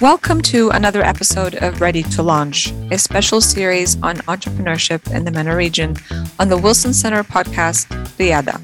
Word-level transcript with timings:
Welcome 0.00 0.42
to 0.42 0.70
another 0.70 1.02
episode 1.02 1.56
of 1.56 1.80
Ready 1.80 2.04
to 2.04 2.22
Launch, 2.22 2.70
a 2.92 2.98
special 2.98 3.40
series 3.40 4.00
on 4.00 4.18
entrepreneurship 4.28 5.12
in 5.12 5.24
the 5.24 5.32
MENA 5.32 5.56
region 5.56 5.96
on 6.38 6.48
the 6.48 6.56
Wilson 6.56 6.94
Center 6.94 7.24
podcast, 7.24 7.88
Riyada. 8.16 8.60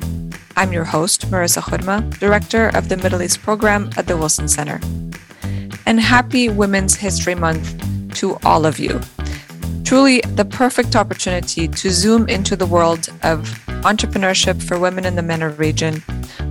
I'm 0.56 0.72
your 0.72 0.84
host, 0.84 1.28
Merissa 1.32 1.60
Khurma, 1.60 2.20
Director 2.20 2.68
of 2.68 2.88
the 2.88 2.96
Middle 2.96 3.20
East 3.20 3.42
Program 3.42 3.90
at 3.96 4.06
the 4.06 4.16
Wilson 4.16 4.46
Center. 4.46 4.78
And 5.86 5.98
happy 5.98 6.50
Women's 6.50 6.94
History 6.94 7.34
Month 7.34 8.14
to 8.18 8.36
all 8.44 8.64
of 8.64 8.78
you. 8.78 9.00
Truly 9.82 10.20
the 10.20 10.44
perfect 10.44 10.94
opportunity 10.94 11.66
to 11.66 11.90
zoom 11.90 12.28
into 12.28 12.54
the 12.54 12.66
world 12.66 13.08
of 13.24 13.40
entrepreneurship 13.82 14.62
for 14.62 14.78
women 14.78 15.04
in 15.04 15.16
the 15.16 15.22
MENA 15.22 15.48
region, 15.50 15.96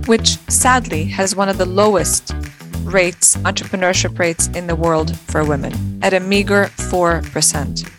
which 0.04 0.36
sadly 0.50 1.04
has 1.04 1.34
one 1.34 1.48
of 1.48 1.56
the 1.56 1.64
lowest 1.64 2.34
rates, 2.84 3.36
entrepreneurship 3.38 4.18
rates 4.18 4.48
in 4.48 4.66
the 4.66 4.76
world 4.76 5.16
for 5.18 5.44
women 5.44 6.00
at 6.02 6.14
a 6.14 6.20
meager 6.20 6.66
4%. 6.76 7.90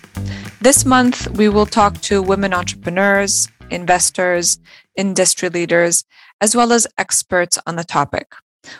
This 0.62 0.85
month, 0.85 1.27
we 1.38 1.49
will 1.49 1.66
talk 1.66 2.02
to 2.02 2.21
women 2.21 2.53
entrepreneurs, 2.53 3.48
investors, 3.70 4.59
industry 4.95 5.49
leaders, 5.49 6.05
as 6.41 6.55
well 6.55 6.71
as 6.71 6.88
experts 6.98 7.59
on 7.67 7.76
the 7.76 7.84
topic. 7.84 8.34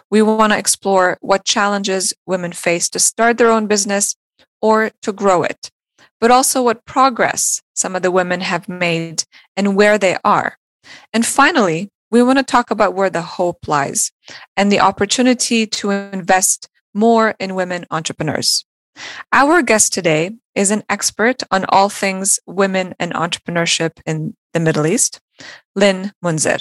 We 0.10 0.22
want 0.22 0.54
to 0.54 0.60
explore 0.60 1.18
what 1.22 1.46
challenges 1.46 2.14
women 2.26 2.54
face 2.54 2.90
to 2.90 3.00
start 3.00 3.38
their 3.38 3.52
own 3.52 3.68
business 3.68 4.16
or 4.62 4.92
to 5.02 5.12
grow 5.12 5.44
it, 5.44 5.70
but 6.20 6.32
also 6.32 6.64
what 6.64 6.86
progress 6.86 7.62
some 7.76 7.96
of 7.96 8.02
the 8.02 8.12
women 8.12 8.42
have 8.42 8.68
made 8.68 9.24
and 9.56 9.76
where 9.76 9.98
they 9.98 10.18
are. 10.24 10.58
And 11.14 11.26
finally, 11.26 11.90
we 12.16 12.24
want 12.24 12.40
to 12.40 12.44
talk 12.44 12.72
about 12.72 12.94
where 12.94 13.10
the 13.10 13.22
hope 13.22 13.68
lies 13.68 14.14
and 14.56 14.72
the 14.72 14.80
opportunity 14.80 15.68
to 15.68 15.92
invest 15.92 16.70
more 16.94 17.36
in 17.42 17.56
women 17.56 17.86
entrepreneurs. 17.92 18.64
Our 19.34 19.62
guest 19.62 19.92
today 19.92 20.32
is 20.56 20.72
an 20.72 20.84
expert 20.88 21.44
on 21.52 21.66
all 21.68 21.90
things 21.90 22.40
women 22.48 22.96
and 23.02 23.14
entrepreneurship 23.14 24.00
in 24.06 24.34
the 24.54 24.62
Middle 24.62 24.88
East, 24.88 25.20
Lynn 25.76 26.14
Mounzer. 26.24 26.60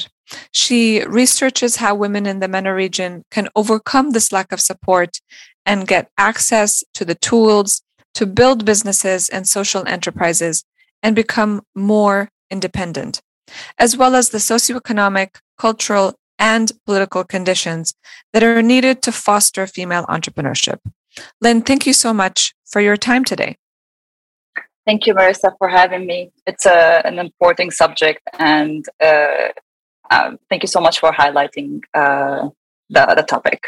She 0.51 1.05
researches 1.05 1.77
how 1.77 1.95
women 1.95 2.27
in 2.27 2.41
the 2.41 2.49
MENA 2.49 2.75
region 2.75 3.23
can 3.31 3.49
overcome 3.55 4.11
this 4.11 4.33
lack 4.33 4.51
of 4.51 4.61
support 4.61 5.21
and 5.65 5.87
get 5.87 6.11
access 6.19 6.83
to 6.95 7.05
the 7.05 7.15
tools 7.15 7.83
to 8.15 8.27
build 8.27 8.65
businesses 8.65 9.29
and 9.29 9.47
social 9.47 9.87
enterprises 9.87 10.65
and 11.01 11.15
become 11.15 11.63
more 11.77 12.31
independent, 12.51 13.23
as 13.79 13.97
well 13.97 14.15
as 14.15 14.31
the 14.31 14.39
socioeconomic, 14.39 15.37
cultural, 15.59 16.15
and 16.39 16.73
political 16.85 17.25
conditions 17.25 17.95
that 18.33 18.43
are 18.43 18.63
needed 18.63 19.03
to 19.03 19.13
foster 19.13 19.67
female 19.67 20.05
entrepreneurship. 20.07 20.79
Lynn, 21.41 21.63
thank 21.63 21.87
you 21.87 21.93
so 21.93 22.13
much 22.13 22.55
for 22.65 22.81
your 22.81 22.97
time 22.97 23.25
today. 23.25 23.57
Thank 24.87 25.07
you, 25.07 25.15
Merissa, 25.15 25.53
for 25.59 25.69
having 25.69 26.07
me. 26.07 26.31
It's 26.47 26.67
a, 26.67 27.01
an 27.07 27.19
important 27.19 27.73
subject, 27.73 28.21
and 28.39 28.85
uh, 29.01 29.49
um, 30.11 30.39
thank 30.51 30.63
you 30.63 30.69
so 30.69 30.81
much 30.81 30.99
for 30.99 31.11
highlighting 31.13 31.81
uh, 31.95 32.51
the, 32.91 33.07
the 33.17 33.23
topic. 33.23 33.63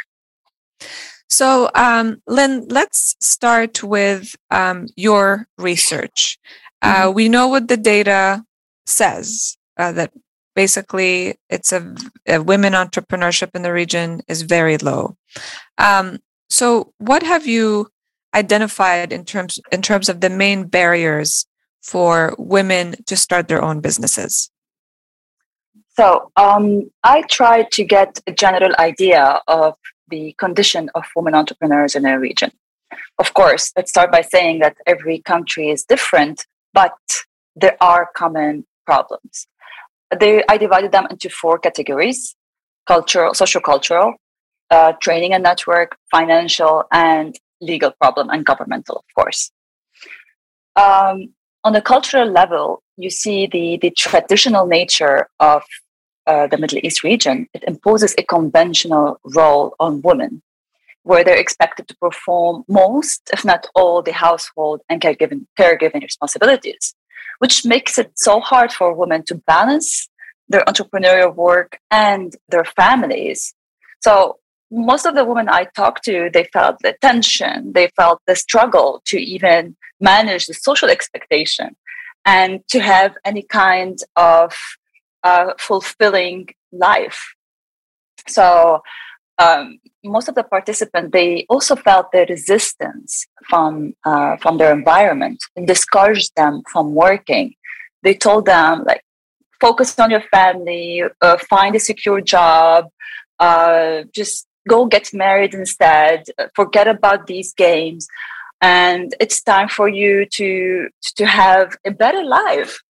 So, 1.29 1.71
um, 1.75 2.23
Lynn, 2.27 2.67
let's 2.69 3.17
start 3.21 3.83
with 3.83 4.37
um, 4.51 4.87
your 4.97 5.49
research. 5.59 6.39
Uh, 6.83 7.07
mm-hmm. 7.07 7.15
we 7.15 7.29
know 7.29 7.49
what 7.49 7.69
the 7.69 7.77
data 7.77 8.45
says 8.85 9.57
uh, 9.77 9.93
that 9.93 10.13
basically 10.55 11.37
it's 11.51 11.73
a, 11.73 11.95
a, 12.27 12.43
women 12.43 12.73
entrepreneurship 12.73 13.51
in 13.55 13.63
the 13.63 13.73
region 13.73 14.23
is 14.27 14.43
very 14.43 14.79
low. 14.79 15.17
Um, 15.79 16.19
so, 16.49 16.93
what 16.99 17.23
have 17.23 17.47
you 17.47 17.89
identified 18.35 19.13
in 19.13 19.25
terms 19.25 19.61
in 19.71 19.83
terms 19.83 20.09
of 20.09 20.21
the 20.21 20.31
main 20.31 20.65
barriers 20.65 21.47
for 21.83 22.35
women 22.39 22.97
to 23.07 23.17
start 23.17 23.49
their 23.49 23.63
own 23.63 23.81
businesses? 23.81 24.51
So, 25.97 26.31
um, 26.37 26.91
I 27.05 27.23
tried 27.23 27.71
to 27.73 27.85
get 27.85 28.21
a 28.27 28.33
general 28.33 28.75
idea 28.79 29.41
of 29.49 29.75
the 30.09 30.35
condition 30.39 30.91
of 30.95 31.05
women 31.17 31.35
entrepreneurs 31.35 31.95
in 31.95 32.07
a 32.07 32.19
region. 32.19 32.51
Of 33.19 33.35
course, 33.35 33.73
let's 33.77 33.91
start 33.91 34.13
by 34.13 34.23
saying 34.23 34.61
that 34.61 34.77
every 34.87 35.21
country 35.21 35.71
is 35.71 35.85
different, 35.85 36.47
but 36.73 36.97
there 37.57 37.77
are 37.81 38.11
common 38.15 38.67
problems. 38.87 39.47
They, 40.19 40.43
I 40.49 40.57
divided 40.57 40.93
them 40.93 41.07
into 41.11 41.29
four 41.29 41.59
categories 41.59 42.35
cultural, 42.87 43.35
social 43.35 43.61
cultural, 43.61 44.15
uh, 44.71 44.93
training 45.01 45.33
and 45.35 45.43
network, 45.43 45.97
financial, 46.11 46.85
and 46.93 47.37
legal 47.61 47.91
problem, 48.01 48.31
and 48.31 48.47
governmental, 48.47 48.97
of 48.97 49.05
course. 49.15 49.51
Um, 50.77 51.35
on 51.65 51.73
the 51.73 51.83
cultural 51.83 52.31
level, 52.31 52.83
you 52.97 53.11
see 53.11 53.47
the, 53.47 53.79
the 53.83 53.91
traditional 53.91 54.67
nature 54.67 55.29
of 55.41 55.63
uh, 56.27 56.47
the 56.47 56.59
Middle 56.59 56.79
East 56.83 57.03
region, 57.03 57.49
it 57.55 57.65
imposes 57.67 58.15
a 58.19 58.23
conventional 58.25 59.19
role 59.25 59.75
on 59.79 60.03
women, 60.03 60.43
where 61.03 61.23
they're 61.23 61.37
expected 61.37 61.87
to 61.89 61.97
perform 61.97 62.65
most, 62.69 63.31
if 63.33 63.45
not 63.45 63.69
all, 63.75 64.03
the 64.03 64.13
household 64.13 64.81
and 64.89 65.01
caregiving, 65.01 65.47
caregiving 65.59 66.03
responsibilities, 66.03 66.95
which 67.39 67.65
makes 67.65 67.99
it 67.99 68.13
so 68.17 68.41
hard 68.41 68.73
for 68.73 68.95
women 68.95 69.25
to 69.25 69.35
balance 69.35 70.09
their 70.49 70.63
entrepreneurial 70.65 71.35
work 71.35 71.79
and 71.91 72.37
their 72.49 72.65
families. 72.65 73.55
So 74.01 74.39
most 74.71 75.07
of 75.07 75.15
the 75.15 75.25
women 75.25 75.49
I 75.49 75.65
talked 75.77 76.05
to, 76.05 76.31
they 76.33 76.45
felt 76.53 76.77
the 76.83 76.95
tension, 77.01 77.73
they 77.73 77.89
felt 77.97 78.21
the 78.27 78.37
struggle 78.37 79.03
to 79.07 79.19
even 79.19 79.77
manage 80.01 80.47
the 80.47 80.55
social 80.55 80.89
expectation 80.89 81.77
and 82.25 82.61
to 82.69 82.81
have 82.81 83.15
any 83.25 83.43
kind 83.43 83.99
of 84.17 84.55
uh, 85.23 85.53
fulfilling 85.59 86.49
life. 86.73 87.35
So 88.29 88.83
um, 89.39 89.79
most 90.05 90.29
of 90.29 90.35
the 90.35 90.45
participants 90.45 91.11
they 91.13 91.47
also 91.49 91.77
felt 91.77 92.11
the 92.13 92.27
resistance 92.29 93.27
from 93.49 93.95
uh, 94.05 94.37
from 94.37 94.59
their 94.59 94.73
environment 94.73 95.43
and 95.57 95.67
discouraged 95.67 96.33
them 96.37 96.63
from 96.71 96.95
working. 96.95 97.55
They 98.03 98.15
told 98.15 98.47
them 98.47 98.85
like 98.85 99.03
focus 99.61 99.99
on 99.99 100.11
your 100.11 100.23
family, 100.31 101.03
uh, 101.21 101.37
find 101.51 101.75
a 101.75 101.81
secure 101.81 102.21
job, 102.21 102.89
uh, 103.39 104.03
just 104.15 104.47
go 104.69 104.87
get 104.87 105.13
married 105.13 105.55
instead, 105.55 106.25
forget 106.55 106.89
about 106.89 107.27
these 107.27 107.53
games, 107.55 108.07
and 108.61 109.15
it's 109.21 109.43
time 109.43 109.69
for 109.69 109.89
you 109.89 110.27
to 110.27 110.89
to 111.17 111.27
have 111.27 111.77
a 111.85 111.91
better 111.91 112.25
life. 112.25 112.81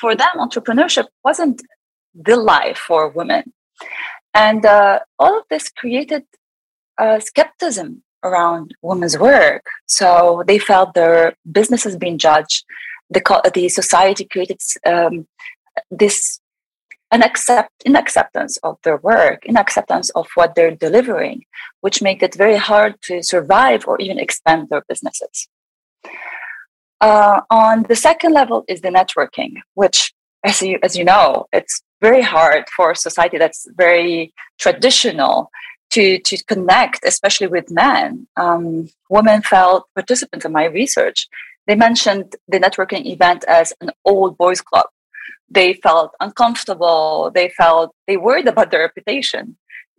For 0.00 0.14
them, 0.14 0.34
entrepreneurship 0.36 1.06
wasn't 1.24 1.62
the 2.14 2.36
life 2.36 2.78
for 2.78 3.08
women, 3.08 3.52
and 4.34 4.64
uh, 4.66 5.00
all 5.18 5.38
of 5.38 5.44
this 5.48 5.70
created 5.70 6.24
uh, 6.98 7.20
skepticism 7.20 8.02
around 8.22 8.74
women's 8.82 9.18
work. 9.18 9.64
So 9.86 10.42
they 10.46 10.58
felt 10.58 10.94
their 10.94 11.34
businesses 11.50 11.96
being 11.96 12.18
judged. 12.18 12.64
The, 13.10 13.50
the 13.54 13.68
society 13.68 14.24
created 14.24 14.60
um, 14.86 15.26
this 15.90 16.40
in 17.12 17.96
acceptance 17.96 18.56
of 18.62 18.78
their 18.82 18.96
work, 18.96 19.44
in 19.46 19.56
acceptance 19.56 20.10
of 20.10 20.26
what 20.34 20.54
they're 20.54 20.74
delivering, 20.74 21.44
which 21.80 22.02
make 22.02 22.22
it 22.22 22.34
very 22.34 22.56
hard 22.56 23.00
to 23.02 23.22
survive 23.22 23.86
or 23.86 24.00
even 24.00 24.18
expand 24.18 24.68
their 24.68 24.84
businesses. 24.88 25.48
Uh, 27.00 27.42
on 27.50 27.84
the 27.88 27.96
second 27.96 28.32
level 28.32 28.64
is 28.66 28.80
the 28.80 28.88
networking, 28.88 29.56
which, 29.74 30.13
as 30.44 30.62
you 30.62 30.78
as 30.82 30.96
you 30.96 31.04
know, 31.04 31.46
it's 31.52 31.82
very 32.00 32.22
hard 32.22 32.64
for 32.76 32.90
a 32.90 32.96
society 32.96 33.38
that's 33.38 33.66
very 33.76 34.32
traditional 34.58 35.50
to 35.90 36.18
to 36.20 36.44
connect, 36.44 37.00
especially 37.04 37.46
with 37.48 37.70
men. 37.70 38.26
Um, 38.36 38.88
women 39.08 39.42
felt 39.42 39.88
participants 39.94 40.44
in 40.44 40.52
my 40.52 40.66
research. 40.66 41.28
They 41.66 41.74
mentioned 41.74 42.36
the 42.46 42.60
networking 42.60 43.06
event 43.06 43.44
as 43.48 43.72
an 43.80 43.90
old 44.04 44.36
boys 44.36 44.60
club 44.60 44.86
they 45.50 45.74
felt 45.74 46.12
uncomfortable 46.20 47.30
they 47.34 47.48
felt 47.50 47.94
they 48.06 48.16
worried 48.16 48.48
about 48.48 48.70
their 48.70 48.80
reputation 48.80 49.56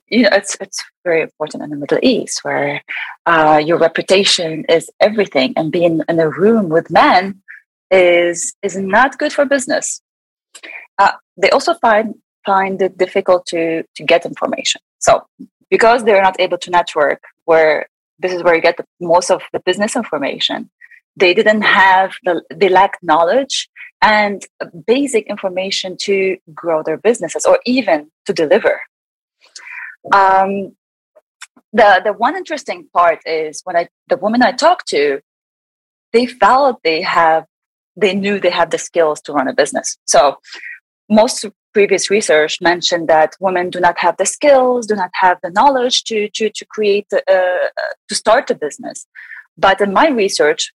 you 0.09 0.23
know 0.23 0.29
it's 0.31 0.57
it's 0.59 0.83
very 1.03 1.21
important 1.21 1.63
in 1.63 1.69
the 1.69 1.75
middle 1.75 1.99
east 2.01 2.43
where 2.43 2.81
uh, 3.25 3.61
your 3.63 3.77
reputation 3.77 4.65
is 4.69 4.89
everything 4.99 5.53
and 5.55 5.71
being 5.71 6.01
in 6.07 6.19
a 6.19 6.29
room 6.29 6.69
with 6.69 6.91
men 6.91 7.41
is 7.91 8.53
is 8.61 8.75
not 8.75 9.17
good 9.17 9.33
for 9.33 9.45
business 9.45 10.01
uh, 10.97 11.11
they 11.37 11.49
also 11.49 11.73
find 11.75 12.15
find 12.45 12.81
it 12.81 12.97
difficult 12.97 13.45
to 13.45 13.83
to 13.95 14.03
get 14.03 14.25
information 14.25 14.81
so 14.99 15.25
because 15.69 16.03
they're 16.03 16.21
not 16.21 16.39
able 16.39 16.57
to 16.57 16.69
network 16.69 17.21
where 17.45 17.87
this 18.19 18.31
is 18.31 18.43
where 18.43 18.55
you 18.55 18.61
get 18.61 18.77
the, 18.77 18.85
most 19.01 19.29
of 19.29 19.41
the 19.51 19.59
business 19.59 19.95
information 19.95 20.69
they 21.15 21.33
didn't 21.33 21.61
have 21.61 22.13
the 22.23 22.41
they 22.53 22.69
lacked 22.69 23.01
knowledge 23.01 23.69
and 24.01 24.45
basic 24.85 25.25
information 25.27 25.95
to 26.01 26.37
grow 26.53 26.83
their 26.83 26.97
businesses 26.97 27.45
or 27.45 27.59
even 27.65 28.11
to 28.25 28.33
deliver. 28.33 28.81
Um, 30.13 30.75
the 31.73 32.01
the 32.03 32.13
one 32.13 32.35
interesting 32.35 32.87
part 32.93 33.19
is 33.25 33.61
when 33.63 33.75
I 33.75 33.87
the 34.09 34.17
women 34.17 34.41
I 34.41 34.51
talked 34.51 34.87
to, 34.89 35.21
they 36.13 36.25
felt 36.25 36.79
they 36.83 37.01
have 37.01 37.45
they 37.95 38.13
knew 38.13 38.39
they 38.39 38.49
have 38.49 38.71
the 38.71 38.77
skills 38.77 39.21
to 39.21 39.33
run 39.33 39.47
a 39.47 39.53
business. 39.53 39.97
So 40.07 40.37
most 41.09 41.45
previous 41.73 42.09
research 42.09 42.59
mentioned 42.61 43.07
that 43.09 43.35
women 43.39 43.69
do 43.69 43.79
not 43.79 43.97
have 43.99 44.15
the 44.17 44.25
skills, 44.25 44.87
do 44.87 44.95
not 44.95 45.11
have 45.13 45.37
the 45.43 45.51
knowledge 45.51 46.03
to 46.05 46.29
to 46.29 46.49
to 46.49 46.65
create 46.65 47.07
uh, 47.13 47.69
to 48.09 48.15
start 48.15 48.49
a 48.49 48.55
business. 48.55 49.05
But 49.57 49.81
in 49.81 49.93
my 49.93 50.07
research, 50.09 50.71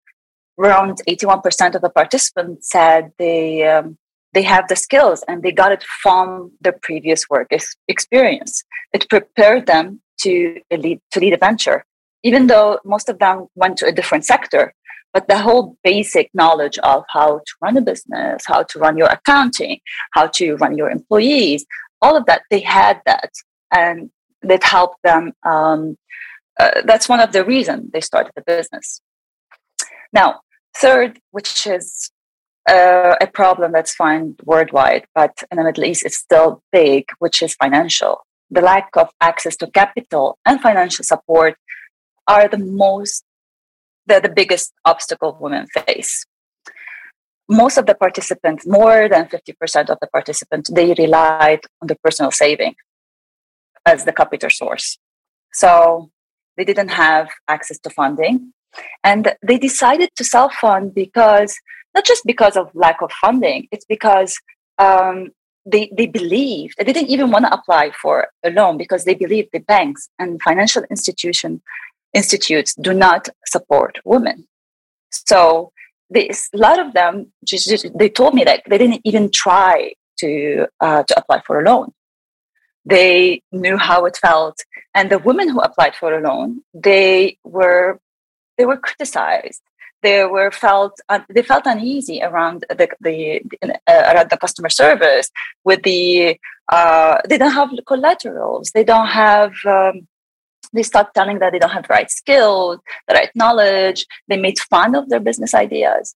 around 0.58 1.00
81% 1.08 1.75
of 1.75 1.82
the 1.82 1.90
participants 1.90 2.70
said 2.70 3.12
they 3.19 3.67
um, 3.67 3.96
they 4.32 4.43
have 4.43 4.69
the 4.69 4.76
skills 4.76 5.25
and 5.26 5.43
they 5.43 5.52
got 5.52 5.72
it 5.72 5.84
from 6.02 6.52
their 6.61 6.76
previous 6.87 7.28
work 7.28 7.49
experience. 7.88 8.62
It 8.93 9.08
prepared 9.08 9.67
them 9.67 10.00
to 10.22 10.61
lead 10.70 11.00
to 11.12 11.20
lead 11.20 11.32
a 11.32 11.38
venture, 11.38 11.84
even 12.22 12.46
though 12.46 12.78
most 12.84 13.08
of 13.08 13.19
them 13.19 13.46
went 13.55 13.78
to 13.78 13.87
a 13.87 13.93
different 13.93 14.25
sector. 14.25 14.75
But 15.12 15.27
the 15.29 15.39
whole 15.39 15.77
basic 15.83 16.31
knowledge 16.35 16.79
of 16.79 17.05
how 17.09 17.39
to 17.39 17.53
run 17.61 17.77
a 17.77 17.81
business, 17.81 18.45
how 18.47 18.62
to 18.62 18.79
run 18.79 18.97
your 18.97 19.09
accounting, 19.09 19.81
how 20.12 20.29
to 20.29 20.55
run 20.57 20.77
your 20.77 20.91
employees, 20.91 21.67
all 22.01 22.17
of 22.17 22.27
that, 22.27 22.43
they 22.51 22.61
had 22.61 23.01
that, 23.07 23.31
and 23.73 24.11
that 24.43 24.62
helped 24.62 25.03
them. 25.03 25.33
Um, 25.45 25.97
uh, 26.59 26.83
that's 26.85 27.09
one 27.09 27.21
of 27.21 27.33
the 27.33 27.45
reasons 27.45 27.91
they 27.93 28.01
started 28.01 28.33
the 28.37 28.43
business. 28.43 29.01
Now, 30.12 30.41
third, 30.77 31.21
which 31.31 31.67
is 31.67 32.11
uh, 32.69 33.17
a 33.21 33.27
problem 33.27 33.73
that's 33.73 33.95
found 33.95 34.41
worldwide, 34.45 35.06
but 35.15 35.43
in 35.51 35.59
the 35.59 35.65
Middle 35.65 35.85
East 35.85 36.05
it's 36.05 36.17
still 36.17 36.63
big, 36.73 37.06
which 37.19 37.43
is 37.43 37.55
financial. 37.55 38.21
The 38.51 38.61
lack 38.61 38.91
of 38.97 39.11
access 39.21 39.56
to 39.56 39.67
capital 39.69 40.39
and 40.45 40.61
financial 40.61 41.05
support 41.05 41.56
are 42.27 42.49
the 42.49 42.59
most, 42.59 43.25
the, 44.06 44.20
the 44.20 44.29
biggest 44.29 44.73
obstacle 44.85 45.37
women 45.41 45.67
face. 45.67 46.25
Most 47.49 47.79
of 47.79 47.87
the 47.87 47.94
participants, 47.94 48.67
more 48.67 49.08
than 49.08 49.26
50% 49.26 49.91
of 49.91 49.99
the 50.00 50.06
participants, 50.06 50.70
they 50.70 50.94
relied 50.97 51.61
on 51.82 51.88
the 51.88 51.97
personal 51.97 52.31
saving 52.31 52.75
as 53.85 54.05
the 54.05 54.12
capital 54.12 54.50
source. 54.50 54.99
So 55.52 56.11
they 56.56 56.64
didn't 56.64 56.88
have 56.91 57.29
access 57.49 57.79
to 57.81 57.91
funding. 57.91 58.52
And 59.02 59.35
they 59.43 59.58
decided 59.58 60.11
to 60.17 60.25
self 60.25 60.55
fund 60.55 60.94
because 60.94 61.56
not 61.94 62.05
just 62.05 62.23
because 62.25 62.56
of 62.56 62.70
lack 62.75 63.03
of 63.03 63.11
funding, 63.20 63.67
it's 63.73 63.85
because 63.85 64.38
um, 64.79 65.31
they, 65.67 65.91
they 65.96 66.06
believed, 66.06 66.75
they 66.79 66.85
didn't 66.85 67.11
even 67.11 67.31
want 67.31 67.46
to 67.46 67.53
apply 67.53 67.91
for 68.00 68.29
a 68.44 68.50
loan 68.50 68.76
because 68.76 69.05
they 69.05 69.14
believed 69.14 69.49
the 69.53 69.58
banks 69.61 70.08
and 70.19 70.41
financial 70.41 70.85
institution 70.91 71.62
institutes 72.15 72.75
do 72.75 72.93
not 72.93 73.29
support 73.47 73.99
women. 74.05 74.47
So 75.11 75.73
this, 76.09 76.49
a 76.55 76.59
lot 76.59 76.79
of 76.79 76.93
them 76.93 77.33
just, 77.45 77.69
just, 77.69 77.87
they 77.97 78.09
told 78.09 78.35
me 78.35 78.45
that 78.45 78.62
they 78.69 78.79
didn't 78.79 79.03
even 79.05 79.31
try 79.31 79.93
to 80.19 80.67
uh, 80.81 81.03
to 81.05 81.19
apply 81.19 81.43
for 81.47 81.61
a 81.61 81.65
loan. 81.65 81.93
They 82.85 83.43
knew 83.53 83.77
how 83.77 84.05
it 84.07 84.17
felt, 84.17 84.59
and 84.95 85.11
the 85.11 85.19
women 85.19 85.49
who 85.49 85.61
applied 85.61 85.95
for 85.95 86.12
a 86.12 86.21
loan, 86.21 86.62
they 86.75 87.39
were 87.45 87.99
they 88.59 88.67
were 88.67 88.77
criticized 88.77 89.63
they 90.03 90.25
were 90.25 90.51
felt 90.51 90.99
uh, 91.09 91.21
they 91.29 91.43
felt 91.43 91.65
uneasy 91.67 92.21
around 92.23 92.65
the, 92.69 92.89
the 93.01 93.41
uh, 93.63 94.13
around 94.13 94.31
the 94.31 94.37
customer 94.37 94.69
service 94.69 95.31
with 95.65 95.83
the 95.83 96.39
uh, 96.73 97.19
they 97.29 97.39
don't 97.39 97.53
have 97.53 97.71
collaterals 97.87 98.71
they 98.73 98.85
don't 98.85 99.09
have 99.09 99.53
um, 99.67 100.06
they 100.72 100.82
start 100.82 101.12
telling 101.14 101.38
that 101.38 101.52
they 101.52 101.58
don't 101.58 101.70
have 101.70 101.87
the 101.87 101.94
right 101.94 102.11
skills 102.11 102.78
the 103.08 103.14
right 103.14 103.31
knowledge 103.34 104.06
they 104.28 104.37
made 104.37 104.58
fun 104.58 104.94
of 104.94 105.08
their 105.08 105.20
business 105.20 105.55
ideas 105.55 106.14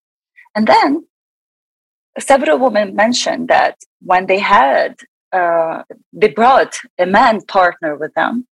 and 0.54 0.66
then 0.66 1.06
several 2.18 2.58
women 2.58 2.94
mentioned 2.94 3.48
that 3.48 3.76
when 4.00 4.26
they 4.26 4.38
had 4.38 4.96
uh, 5.32 5.82
they 6.12 6.28
brought 6.28 6.74
a 6.98 7.06
man 7.06 7.40
partner 7.42 7.96
with 7.96 8.12
them 8.14 8.46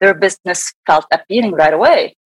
their 0.00 0.14
business 0.14 0.72
felt 0.86 1.06
appealing 1.12 1.52
right 1.52 1.74
away 1.74 2.16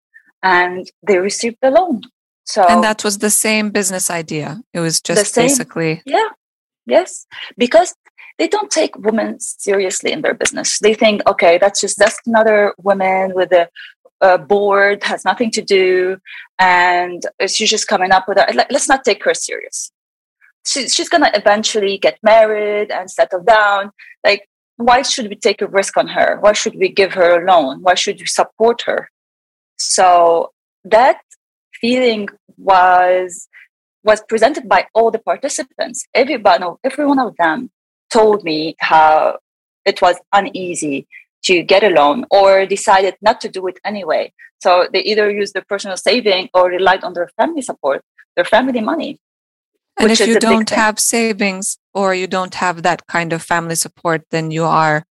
and 0.43 0.90
they 1.06 1.19
received 1.19 1.56
the 1.62 1.70
loan 1.70 2.02
so 2.44 2.67
And 2.69 2.82
that 2.82 3.05
was 3.05 3.19
the 3.19 3.31
same 3.31 3.70
business 3.70 4.11
idea. 4.11 4.62
It 4.73 4.81
was 4.81 5.00
just 5.00 5.34
same, 5.34 5.44
basically 5.44 6.02
Yeah. 6.05 6.29
Yes. 6.87 7.26
Because 7.56 7.94
they 8.38 8.49
don't 8.49 8.70
take 8.70 8.96
women 8.99 9.40
seriously 9.40 10.12
in 10.12 10.23
their 10.23 10.34
business. 10.34 10.79
They 10.79 10.94
think, 10.94 11.23
okay, 11.26 11.58
that's 11.58 11.81
just 11.81 11.99
that's 11.99 12.19
another 12.26 12.75
woman 12.79 13.32
with 13.34 13.52
a, 13.52 13.69
a 14.20 14.38
board, 14.38 15.02
has 15.05 15.25
nothing 15.25 15.50
to 15.52 15.62
do, 15.62 16.19
and 16.58 17.23
she's 17.46 17.70
just 17.70 17.88
coming 17.88 18.12
up 18.12 18.29
with 18.29 18.38
it. 18.38 18.55
Let's 18.70 18.88
not 18.88 19.05
take 19.05 19.25
her 19.25 19.34
serious. 19.34 19.93
She, 20.67 20.88
she's 20.88 21.08
gonna 21.08 21.31
eventually 21.34 21.99
get 21.99 22.19
married 22.23 22.90
and 22.90 23.11
settle 23.11 23.43
down. 23.43 23.90
Like, 24.25 24.49
why 24.76 25.02
should 25.02 25.29
we 25.29 25.37
take 25.37 25.61
a 25.61 25.67
risk 25.67 25.96
on 25.96 26.08
her? 26.08 26.38
Why 26.40 26.52
should 26.52 26.76
we 26.76 26.88
give 26.88 27.12
her 27.14 27.43
a 27.43 27.46
loan? 27.46 27.82
Why 27.82 27.94
should 27.94 28.20
we 28.20 28.26
support 28.26 28.82
her? 28.82 29.11
So 29.76 30.52
that 30.84 31.20
feeling 31.81 32.29
was 32.56 33.49
was 34.05 34.23
presented 34.29 34.69
by 34.69 34.87
all 34.94 35.11
the 35.11 35.19
participants. 35.19 36.06
Everyone, 36.14 36.76
every 36.82 37.06
one 37.06 37.20
of 37.20 37.37
them 37.38 37.70
told 38.12 38.44
me 38.44 38.76
how 38.79 39.38
it 39.85 40.00
was 40.03 40.17
uneasy 40.32 41.06
to 41.44 41.62
get 41.62 41.82
a 41.82 41.88
loan 41.88 42.25
or 42.31 42.67
decided 42.67 43.17
not 43.20 43.41
to 43.41 43.49
do 43.49 43.67
it 43.67 43.79
anyway. 43.85 44.32
So 44.61 44.87
they 44.93 45.00
either 45.00 45.31
used 45.31 45.55
their 45.55 45.64
personal 45.69 45.97
saving 45.97 46.50
or 46.55 46.69
relied 46.69 47.03
on 47.03 47.14
their 47.14 47.29
family 47.37 47.62
support, 47.62 48.05
their 48.37 48.44
family 48.44 48.81
money. 48.81 49.19
And 49.99 50.11
if 50.11 50.26
you 50.26 50.38
don't 50.38 50.70
have 50.70 50.99
savings 50.99 51.79
or 51.93 52.14
you 52.14 52.26
don't 52.26 52.55
have 52.55 52.82
that 52.82 53.06
kind 53.06 53.32
of 53.32 53.43
family 53.43 53.75
support, 53.75 54.23
then 54.31 54.50
you 54.50 54.65
are 54.65 55.05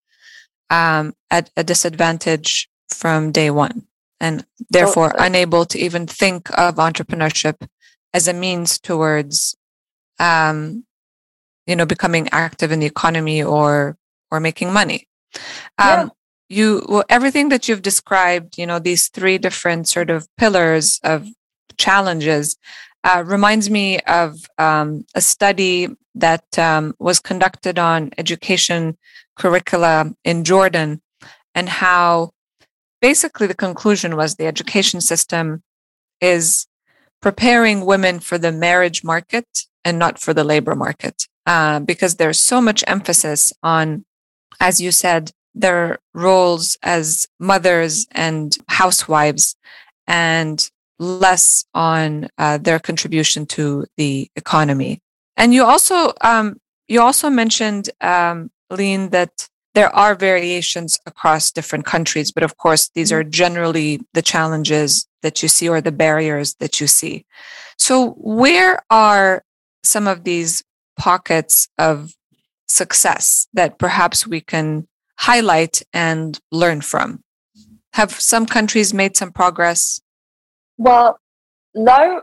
um, 0.69 1.13
at 1.29 1.51
a 1.57 1.63
disadvantage 1.63 2.69
from 2.89 3.31
day 3.31 3.51
one 3.51 3.87
and 4.19 4.45
therefore 4.69 5.13
oh, 5.13 5.23
unable 5.23 5.65
to 5.65 5.79
even 5.79 6.07
think 6.07 6.49
of 6.57 6.75
entrepreneurship 6.75 7.67
as 8.13 8.27
a 8.27 8.33
means 8.33 8.79
towards 8.79 9.57
um, 10.19 10.85
you 11.67 11.75
know 11.75 11.85
becoming 11.85 12.27
active 12.31 12.71
in 12.71 12.79
the 12.79 12.85
economy 12.85 13.43
or 13.43 13.97
or 14.31 14.39
making 14.39 14.71
money 14.73 15.07
um, 15.77 15.87
yeah. 15.87 16.07
you 16.49 16.85
well, 16.87 17.03
everything 17.09 17.49
that 17.49 17.67
you've 17.67 17.81
described 17.81 18.57
you 18.57 18.65
know 18.65 18.79
these 18.79 19.09
three 19.09 19.37
different 19.37 19.87
sort 19.87 20.09
of 20.09 20.27
pillars 20.37 20.99
of 21.03 21.27
challenges 21.77 22.57
uh, 23.03 23.23
reminds 23.25 23.69
me 23.69 23.99
of 24.01 24.37
um, 24.59 25.03
a 25.15 25.21
study 25.21 25.87
that 26.13 26.59
um, 26.59 26.93
was 26.99 27.19
conducted 27.19 27.79
on 27.79 28.11
education 28.17 28.97
curricula 29.37 30.11
in 30.23 30.43
jordan 30.43 31.01
and 31.55 31.69
how 31.69 32.31
basically 33.01 33.47
the 33.47 33.55
conclusion 33.55 34.15
was 34.15 34.35
the 34.35 34.45
education 34.45 35.01
system 35.01 35.63
is 36.19 36.67
preparing 37.21 37.85
women 37.85 38.19
for 38.19 38.37
the 38.37 38.51
marriage 38.51 39.03
market 39.03 39.65
and 39.83 39.97
not 39.97 40.19
for 40.19 40.33
the 40.33 40.43
labor 40.43 40.75
market 40.75 41.27
uh, 41.45 41.79
because 41.79 42.15
there's 42.15 42.41
so 42.41 42.61
much 42.61 42.83
emphasis 42.87 43.53
on 43.63 44.05
as 44.59 44.79
you 44.79 44.91
said 44.91 45.31
their 45.53 45.99
roles 46.13 46.77
as 46.83 47.27
mothers 47.39 48.07
and 48.11 48.57
housewives 48.69 49.55
and 50.07 50.69
less 50.99 51.65
on 51.73 52.27
uh, 52.37 52.57
their 52.57 52.79
contribution 52.79 53.45
to 53.45 53.85
the 53.97 54.29
economy 54.35 54.99
and 55.37 55.53
you 55.53 55.63
also 55.63 56.13
um, 56.21 56.57
you 56.87 57.01
also 57.01 57.29
mentioned 57.29 57.89
um, 58.01 58.51
Lynn 58.69 59.09
that 59.09 59.47
there 59.73 59.93
are 59.95 60.15
variations 60.15 60.99
across 61.05 61.51
different 61.51 61.85
countries, 61.85 62.31
but 62.31 62.43
of 62.43 62.57
course, 62.57 62.89
these 62.93 63.11
are 63.11 63.23
mm-hmm. 63.23 63.31
generally 63.31 64.01
the 64.13 64.21
challenges 64.21 65.07
that 65.21 65.41
you 65.41 65.49
see 65.49 65.69
or 65.69 65.81
the 65.81 65.91
barriers 65.91 66.55
that 66.55 66.81
you 66.81 66.87
see. 66.87 67.25
So, 67.77 68.11
where 68.11 68.83
are 68.89 69.43
some 69.83 70.07
of 70.07 70.23
these 70.23 70.63
pockets 71.01 71.67
of 71.79 72.13
success 72.67 73.47
that 73.53 73.79
perhaps 73.79 74.27
we 74.27 74.39
can 74.39 74.87
highlight 75.17 75.81
and 75.93 76.39
learn 76.51 76.81
from? 76.81 77.23
Have 77.93 78.11
some 78.11 78.45
countries 78.45 78.93
made 78.93 79.17
some 79.17 79.31
progress? 79.31 79.99
Well, 80.77 81.19
now 81.73 82.21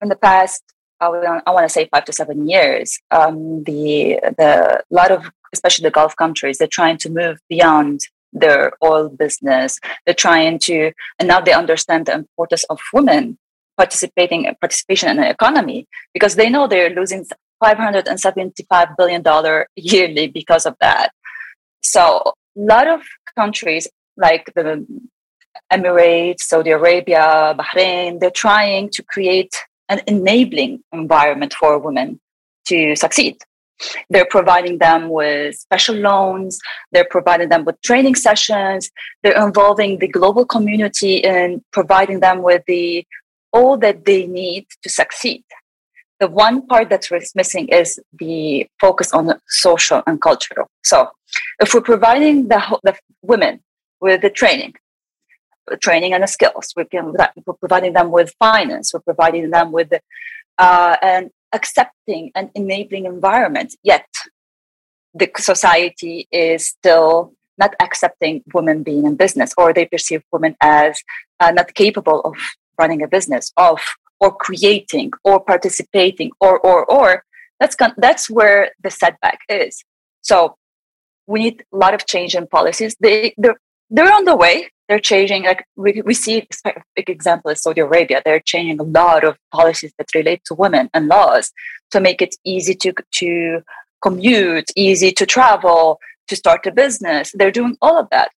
in 0.00 0.08
the 0.08 0.16
past, 0.16 0.62
I, 1.00 1.08
want 1.08 1.44
to 1.46 1.68
say 1.68 1.88
five 1.92 2.06
to 2.06 2.12
seven 2.12 2.48
years, 2.48 2.98
um, 3.10 3.62
the 3.64 4.18
the 4.36 4.82
lot 4.90 5.12
of 5.12 5.30
especially 5.52 5.84
the 5.84 5.90
Gulf 5.98 6.16
countries, 6.16 6.58
they're 6.58 6.78
trying 6.80 6.98
to 6.98 7.08
move 7.10 7.38
beyond 7.48 8.00
their 8.32 8.72
oil 8.82 9.08
business. 9.08 9.78
They're 10.04 10.22
trying 10.26 10.58
to, 10.60 10.92
and 11.18 11.28
now 11.28 11.40
they 11.40 11.52
understand 11.52 12.06
the 12.06 12.14
importance 12.14 12.64
of 12.64 12.78
women 12.92 13.38
participating 13.76 14.52
participation 14.60 15.08
in 15.08 15.16
the 15.16 15.30
economy 15.30 15.86
because 16.12 16.34
they 16.34 16.50
know 16.50 16.66
they're 16.66 16.90
losing 16.90 17.24
575 17.60 18.88
billion 18.96 19.22
dollar 19.22 19.66
yearly 19.76 20.28
because 20.28 20.66
of 20.66 20.76
that. 20.80 21.10
So 21.82 22.22
a 22.56 22.60
lot 22.60 22.86
of 22.86 23.02
countries 23.36 23.88
like 24.16 24.52
the 24.54 24.86
Emirates, 25.72 26.40
Saudi 26.40 26.70
Arabia, 26.70 27.54
Bahrain, 27.58 28.20
they're 28.20 28.30
trying 28.30 28.90
to 28.90 29.02
create 29.02 29.54
an 29.88 30.00
enabling 30.06 30.82
environment 30.92 31.54
for 31.54 31.78
women 31.78 32.20
to 32.66 32.94
succeed. 32.96 33.36
They're 34.10 34.26
providing 34.28 34.78
them 34.78 35.08
with 35.08 35.56
special 35.56 35.94
loans. 35.94 36.58
They're 36.92 37.06
providing 37.08 37.48
them 37.48 37.64
with 37.64 37.80
training 37.82 38.16
sessions. 38.16 38.90
They're 39.22 39.46
involving 39.46 39.98
the 39.98 40.08
global 40.08 40.44
community 40.44 41.16
in 41.16 41.62
providing 41.72 42.20
them 42.20 42.42
with 42.42 42.62
the 42.66 43.06
all 43.52 43.78
that 43.78 44.04
they 44.04 44.26
need 44.26 44.66
to 44.82 44.88
succeed. 44.88 45.44
The 46.20 46.28
one 46.28 46.66
part 46.66 46.88
that's 46.88 47.10
missing 47.34 47.68
is 47.68 48.00
the 48.18 48.66
focus 48.80 49.12
on 49.12 49.26
the 49.26 49.40
social 49.48 50.02
and 50.06 50.20
cultural. 50.20 50.68
So, 50.84 51.10
if 51.60 51.74
we're 51.74 51.80
providing 51.80 52.48
the, 52.48 52.60
the 52.82 52.96
women 53.22 53.60
with 54.00 54.22
the 54.22 54.30
training, 54.30 54.74
training 55.80 56.14
and 56.14 56.22
the 56.22 56.26
skills, 56.26 56.72
we 56.76 56.84
can, 56.86 57.14
we're 57.46 57.54
providing 57.54 57.92
them 57.92 58.10
with 58.10 58.34
finance, 58.38 58.92
we're 58.92 59.00
providing 59.00 59.50
them 59.50 59.70
with 59.70 59.92
uh, 60.58 60.96
an 61.02 61.30
accepting 61.52 62.32
and 62.34 62.50
enabling 62.54 63.06
environment. 63.06 63.76
Yet, 63.82 64.06
the 65.14 65.30
society 65.36 66.28
is 66.32 66.66
still 66.66 67.34
not 67.58 67.74
accepting 67.80 68.42
women 68.54 68.82
being 68.82 69.04
in 69.04 69.16
business, 69.16 69.52
or 69.58 69.72
they 69.72 69.86
perceive 69.86 70.22
women 70.32 70.56
as 70.60 71.00
uh, 71.40 71.50
not 71.50 71.74
capable 71.74 72.20
of 72.20 72.34
running 72.78 73.02
a 73.02 73.08
business, 73.08 73.52
of 73.56 73.80
or 74.20 74.34
creating 74.34 75.12
or 75.24 75.40
participating 75.40 76.30
or 76.40 76.58
or 76.60 76.84
or 76.86 77.24
that's 77.60 77.74
con- 77.74 77.94
that's 77.96 78.30
where 78.30 78.70
the 78.82 78.90
setback 78.90 79.40
is. 79.48 79.84
So 80.22 80.56
we 81.26 81.40
need 81.40 81.64
a 81.72 81.76
lot 81.76 81.94
of 81.94 82.06
change 82.06 82.34
in 82.34 82.46
policies. 82.46 82.96
They 83.00 83.34
they're, 83.36 83.60
they're 83.90 84.12
on 84.12 84.24
the 84.24 84.36
way. 84.36 84.70
They're 84.88 84.98
changing 84.98 85.44
like 85.44 85.64
we, 85.76 86.02
we 86.02 86.14
see 86.14 86.46
a 86.64 86.72
big 86.96 87.10
example 87.10 87.50
is 87.50 87.60
saudi 87.62 87.82
arabia. 87.82 88.22
They're 88.24 88.40
changing 88.40 88.80
a 88.80 88.84
lot 88.84 89.22
of 89.22 89.36
policies 89.52 89.92
that 89.98 90.14
relate 90.14 90.42
to 90.46 90.54
women 90.54 90.88
and 90.94 91.08
laws 91.08 91.52
to 91.90 92.00
make 92.00 92.22
it 92.22 92.34
easy 92.44 92.74
to 92.76 92.92
to 93.20 93.62
commute 94.02 94.70
easy 94.76 95.10
to 95.12 95.26
travel 95.26 95.98
to 96.28 96.36
start 96.36 96.66
a 96.66 96.72
business. 96.72 97.32
They're 97.34 97.50
doing 97.50 97.76
all 97.82 97.98
of 97.98 98.08
that. 98.10 98.30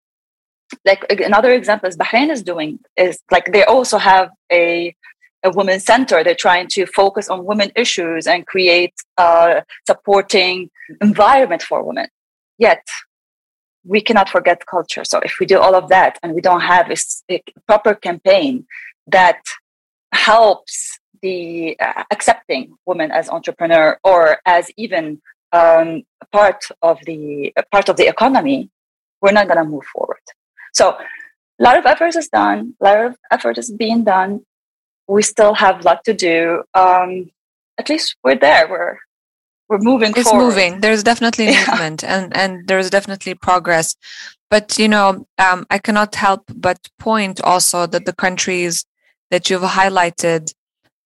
Like 0.85 1.04
another 1.11 1.52
example 1.52 1.88
is 1.88 1.97
bahrain 1.97 2.30
is 2.30 2.42
doing 2.42 2.78
is 2.97 3.18
like 3.30 3.52
they 3.52 3.64
also 3.64 3.99
have 3.99 4.30
a 4.50 4.94
a 5.45 5.50
women's 5.50 5.85
center. 5.85 6.23
They're 6.25 6.35
trying 6.35 6.68
to 6.68 6.87
focus 6.87 7.28
on 7.28 7.45
women 7.45 7.71
issues 7.76 8.26
and 8.26 8.47
create 8.47 8.95
a 9.16 9.64
supporting 9.87 10.71
environment 11.00 11.62
for 11.62 11.83
women. 11.83 12.09
Yet, 12.59 12.85
we 13.85 14.00
cannot 14.00 14.28
forget 14.28 14.66
culture. 14.66 15.04
So, 15.04 15.21
if 15.21 15.37
we 15.40 15.47
do 15.47 15.59
all 15.59 15.75
of 15.75 15.88
that 15.88 16.18
and 16.23 16.35
we 16.35 16.40
don't 16.40 16.61
have 16.61 16.90
a, 16.90 16.97
a 17.30 17.42
proper 17.66 17.95
campaign 17.95 18.66
that 19.07 19.40
helps 20.12 20.99
the 21.23 21.76
uh, 21.80 22.04
accepting 22.11 22.75
women 22.87 23.11
as 23.11 23.28
entrepreneur 23.28 23.99
or 24.04 24.38
as 24.47 24.71
even 24.76 25.21
um, 25.52 26.02
part 26.33 26.64
of 26.83 26.99
the 27.07 27.52
part 27.73 27.88
of 27.88 27.97
the 27.97 28.09
economy, 28.09 28.71
we're 29.23 29.33
not 29.33 29.47
going 29.47 29.59
to 29.59 29.64
move 29.64 29.85
forward. 29.85 30.18
So, 30.75 30.97
a 31.61 31.62
lot 31.62 31.78
of 31.78 31.87
effort 31.87 32.14
is 32.16 32.28
done. 32.28 32.75
A 32.80 32.85
lot 32.85 33.04
of 33.07 33.16
effort 33.30 33.59
is 33.59 33.71
being 33.71 34.04
done 34.04 34.45
we 35.09 35.23
still 35.23 35.55
have 35.55 35.81
a 35.81 35.83
lot 35.83 36.05
to 36.05 36.15
do. 36.15 36.62
Um, 36.75 37.31
at 37.79 37.88
least 37.88 38.17
we're 38.23 38.37
there. 38.37 38.69
We're 38.69 38.99
we're 39.69 39.79
moving. 39.79 40.12
It's 40.17 40.31
forward. 40.31 40.45
moving. 40.45 40.81
There's 40.81 41.03
definitely 41.03 41.47
yeah. 41.50 41.67
movement, 41.69 42.05
and 42.05 42.37
and 42.37 42.69
there's 42.69 42.91
definitely 42.91 43.35
progress. 43.35 43.97
But 44.50 44.79
you 44.79 44.88
know, 44.88 45.27
um, 45.38 45.67
I 45.71 45.79
cannot 45.79 46.15
help 46.15 46.45
but 46.55 46.88
point 46.99 47.41
also 47.43 47.87
that 47.87 48.07
the 48.07 48.15
countries 48.15 48.85
that 49.31 49.50
you've 49.50 49.62
highlighted 49.62 50.55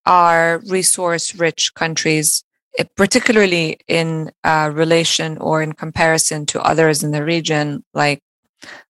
are 0.07 0.61
resource-rich 0.69 1.75
countries, 1.75 2.45
eh, 2.79 2.85
particularly 2.97 3.79
in 3.89 4.31
uh, 4.45 4.71
relation 4.73 5.39
or 5.39 5.63
in 5.63 5.73
comparison 5.73 6.47
to 6.47 6.63
others 6.63 7.03
in 7.03 7.11
the 7.11 7.25
region, 7.25 7.85
like 7.95 8.21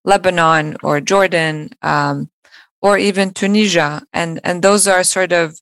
Lebanon 0.04 0.76
or 0.82 1.00
Jordan. 1.00 1.70
Um, 1.82 2.28
or 2.82 2.98
even 2.98 3.32
Tunisia. 3.32 4.02
And, 4.12 4.40
and 4.44 4.62
those 4.62 4.86
are 4.86 5.04
sort 5.04 5.32
of, 5.32 5.58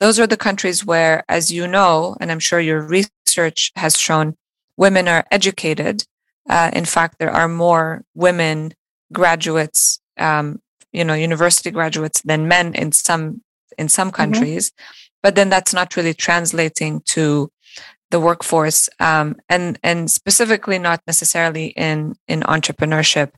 those 0.00 0.20
are 0.20 0.26
the 0.26 0.36
countries 0.36 0.84
where, 0.84 1.24
as 1.28 1.50
you 1.50 1.66
know, 1.66 2.16
and 2.20 2.30
I'm 2.30 2.40
sure 2.40 2.60
your 2.60 2.82
research 2.82 3.72
has 3.76 3.98
shown, 3.98 4.36
women 4.76 5.08
are 5.08 5.24
educated. 5.30 6.04
Uh, 6.48 6.70
in 6.72 6.84
fact, 6.84 7.18
there 7.18 7.32
are 7.32 7.48
more 7.48 8.04
women 8.14 8.74
graduates, 9.12 10.00
um, 10.18 10.60
you 10.92 11.04
know, 11.04 11.14
university 11.14 11.70
graduates 11.70 12.22
than 12.22 12.48
men 12.48 12.74
in 12.74 12.92
some 12.92 13.42
in 13.76 13.88
some 13.88 14.08
mm-hmm. 14.08 14.16
countries. 14.16 14.70
Mm-hmm. 14.70 14.84
But 15.22 15.34
then 15.34 15.50
that's 15.50 15.74
not 15.74 15.96
really 15.96 16.14
translating 16.14 17.02
to 17.06 17.50
the 18.10 18.20
workforce, 18.20 18.88
um, 19.00 19.36
and 19.48 19.78
and 19.82 20.10
specifically 20.10 20.78
not 20.78 21.02
necessarily 21.06 21.66
in 21.66 22.14
in 22.26 22.40
entrepreneurship. 22.42 23.32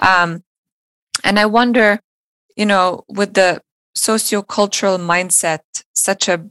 Um, 0.00 0.44
and 1.24 1.38
I 1.38 1.46
wonder, 1.46 2.00
you 2.56 2.66
know, 2.66 3.04
with 3.08 3.34
the 3.34 3.62
sociocultural 3.96 4.98
mindset, 4.98 5.60
such 5.92 6.28
a, 6.28 6.44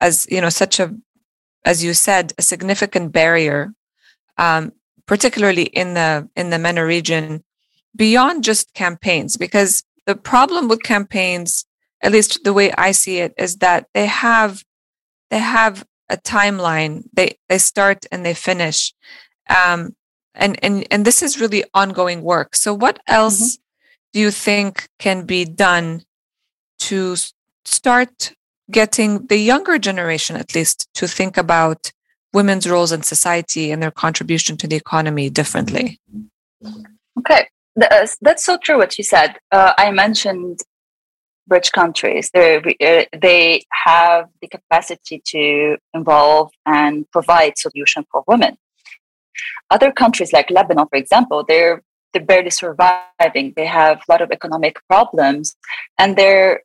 as 0.00 0.26
you 0.30 0.40
know, 0.40 0.48
such 0.48 0.80
a, 0.80 0.94
as 1.64 1.82
you 1.82 1.94
said, 1.94 2.32
a 2.38 2.42
significant 2.42 3.12
barrier, 3.12 3.72
um, 4.36 4.72
particularly 5.06 5.64
in 5.64 5.94
the 5.94 6.28
in 6.36 6.50
the 6.50 6.58
MENA 6.58 6.84
region, 6.84 7.44
beyond 7.96 8.44
just 8.44 8.74
campaigns, 8.74 9.36
because 9.36 9.82
the 10.06 10.16
problem 10.16 10.68
with 10.68 10.82
campaigns, 10.82 11.66
at 12.02 12.12
least 12.12 12.44
the 12.44 12.52
way 12.52 12.72
I 12.72 12.92
see 12.92 13.18
it, 13.18 13.34
is 13.36 13.56
that 13.56 13.88
they 13.94 14.06
have 14.06 14.64
they 15.30 15.38
have 15.38 15.84
a 16.08 16.16
timeline. 16.16 17.04
They 17.12 17.38
they 17.48 17.58
start 17.58 18.06
and 18.12 18.24
they 18.24 18.34
finish. 18.34 18.94
Um, 19.48 19.94
and 20.34 20.58
and 20.62 20.86
and 20.90 21.04
this 21.04 21.22
is 21.22 21.40
really 21.40 21.64
ongoing 21.74 22.22
work. 22.22 22.54
So 22.54 22.72
what 22.72 23.00
else 23.08 23.56
mm-hmm 23.56 23.62
do 24.12 24.20
you 24.20 24.30
think 24.30 24.88
can 24.98 25.26
be 25.26 25.44
done 25.44 26.02
to 26.80 27.16
start 27.64 28.32
getting 28.70 29.26
the 29.26 29.36
younger 29.36 29.78
generation, 29.78 30.36
at 30.36 30.54
least, 30.54 30.88
to 30.94 31.08
think 31.08 31.36
about 31.36 31.92
women's 32.32 32.68
roles 32.68 32.92
in 32.92 33.02
society 33.02 33.70
and 33.70 33.82
their 33.82 33.90
contribution 33.90 34.56
to 34.58 34.66
the 34.66 34.76
economy 34.76 35.30
differently? 35.30 36.00
Okay, 37.18 37.48
uh, 37.80 38.06
that's 38.20 38.44
so 38.44 38.56
true 38.58 38.78
what 38.78 38.96
you 38.98 39.04
said. 39.04 39.36
Uh, 39.50 39.72
I 39.78 39.90
mentioned 39.90 40.60
rich 41.48 41.72
countries. 41.72 42.30
They 42.32 42.56
uh, 42.58 43.04
they 43.18 43.64
have 43.86 44.28
the 44.40 44.48
capacity 44.48 45.22
to 45.26 45.78
involve 45.94 46.50
and 46.66 47.10
provide 47.10 47.58
solution 47.58 48.04
for 48.10 48.22
women. 48.26 48.58
Other 49.70 49.92
countries 49.92 50.32
like 50.32 50.50
Lebanon, 50.50 50.86
for 50.88 50.96
example, 50.96 51.44
they're 51.46 51.82
they're 52.12 52.24
barely 52.24 52.50
surviving. 52.50 53.52
They 53.56 53.66
have 53.66 53.98
a 53.98 54.12
lot 54.12 54.22
of 54.22 54.30
economic 54.30 54.76
problems, 54.88 55.56
and 55.98 56.16
their 56.16 56.62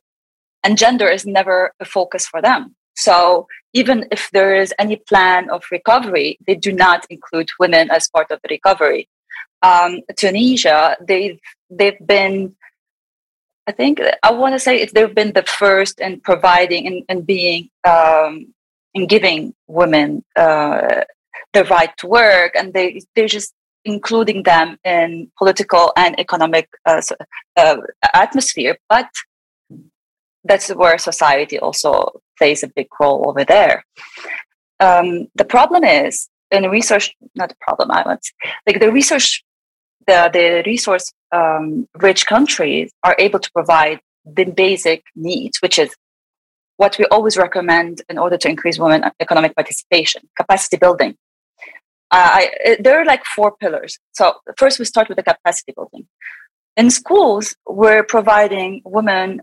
and 0.62 0.78
gender 0.78 1.08
is 1.08 1.26
never 1.26 1.72
a 1.78 1.84
focus 1.84 2.26
for 2.26 2.40
them. 2.40 2.74
So 2.96 3.46
even 3.72 4.06
if 4.10 4.30
there 4.30 4.54
is 4.54 4.72
any 4.78 4.96
plan 4.96 5.50
of 5.50 5.64
recovery, 5.70 6.38
they 6.46 6.54
do 6.54 6.72
not 6.72 7.06
include 7.10 7.50
women 7.58 7.90
as 7.90 8.08
part 8.08 8.30
of 8.30 8.40
the 8.42 8.48
recovery. 8.50 9.08
Um, 9.62 10.00
Tunisia, 10.16 10.96
they've 11.00 11.38
they've 11.70 11.98
been, 12.06 12.54
I 13.66 13.72
think 13.72 14.00
I 14.22 14.32
want 14.32 14.54
to 14.54 14.58
say 14.58 14.84
they've 14.86 15.14
been 15.14 15.32
the 15.32 15.42
first 15.42 16.00
in 16.00 16.20
providing 16.20 16.86
and, 16.86 17.02
and 17.08 17.26
being 17.26 17.70
um, 17.86 18.54
in 18.92 19.06
giving 19.06 19.54
women 19.66 20.24
uh, 20.36 21.04
the 21.52 21.64
right 21.64 21.96
to 21.98 22.06
work, 22.06 22.52
and 22.54 22.72
they 22.72 23.00
they 23.14 23.26
just 23.26 23.54
including 23.84 24.42
them 24.42 24.78
in 24.84 25.30
political 25.38 25.92
and 25.96 26.18
economic 26.18 26.68
uh, 26.86 27.02
uh, 27.56 27.76
atmosphere, 28.12 28.78
but 28.88 29.08
that's 30.44 30.68
where 30.70 30.98
society 30.98 31.58
also 31.58 32.20
plays 32.38 32.62
a 32.62 32.68
big 32.68 32.88
role 33.00 33.24
over 33.28 33.44
there. 33.44 33.84
Um, 34.80 35.28
the 35.34 35.44
problem 35.44 35.84
is 35.84 36.28
in 36.50 36.68
research, 36.70 37.14
not 37.34 37.48
the 37.48 37.56
problem, 37.60 37.90
I 37.90 38.02
want 38.04 38.20
like 38.66 38.80
the 38.80 38.92
research, 38.92 39.44
the, 40.06 40.30
the 40.32 40.62
resource 40.66 41.12
um, 41.32 41.88
rich 41.96 42.26
countries 42.26 42.92
are 43.02 43.16
able 43.18 43.40
to 43.40 43.50
provide 43.52 44.00
the 44.24 44.44
basic 44.44 45.04
needs, 45.16 45.58
which 45.60 45.78
is 45.78 45.94
what 46.76 46.96
we 46.98 47.04
always 47.06 47.36
recommend 47.36 48.02
in 48.08 48.18
order 48.18 48.36
to 48.36 48.48
increase 48.48 48.78
women 48.78 49.04
economic 49.20 49.54
participation, 49.54 50.22
capacity 50.36 50.76
building, 50.76 51.16
I, 52.10 52.76
there 52.80 53.00
are 53.00 53.04
like 53.04 53.24
four 53.24 53.56
pillars. 53.56 53.98
So 54.12 54.34
first, 54.56 54.78
we 54.78 54.84
start 54.84 55.08
with 55.08 55.16
the 55.16 55.22
capacity 55.22 55.72
building. 55.74 56.06
In 56.76 56.90
schools, 56.90 57.56
we're 57.68 58.02
providing 58.02 58.82
women, 58.84 59.42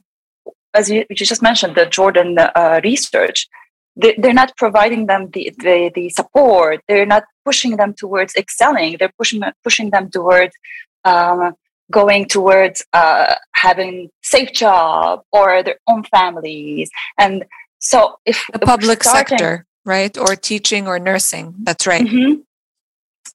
as 0.73 0.89
you, 0.89 1.05
you 1.09 1.15
just 1.15 1.41
mentioned, 1.41 1.75
the 1.75 1.85
Jordan 1.85 2.37
uh, 2.39 2.81
research. 2.83 3.47
They, 3.95 4.15
are 4.23 4.33
not 4.33 4.55
providing 4.55 5.07
them 5.07 5.29
the, 5.31 5.53
the, 5.57 5.91
the 5.93 6.09
support. 6.09 6.81
They're 6.87 7.05
not 7.05 7.23
pushing 7.43 7.75
them 7.75 7.93
towards 7.93 8.35
excelling. 8.35 8.95
They're 8.97 9.13
pushing 9.17 9.41
pushing 9.63 9.89
them 9.89 10.09
towards 10.09 10.55
um, 11.03 11.55
going 11.91 12.25
towards 12.25 12.83
uh, 12.93 13.35
having 13.53 14.09
safe 14.23 14.51
job 14.53 15.21
or 15.31 15.61
their 15.61 15.77
own 15.87 16.03
families 16.05 16.89
and 17.17 17.45
so 17.79 18.15
if 18.25 18.45
the 18.53 18.59
public 18.59 19.03
starting, 19.03 19.37
sector 19.37 19.65
right 19.85 20.17
or 20.17 20.35
teaching 20.35 20.87
or 20.87 20.97
nursing 20.97 21.53
that's 21.63 21.85
right 21.85 22.05
mm-hmm, 22.05 22.41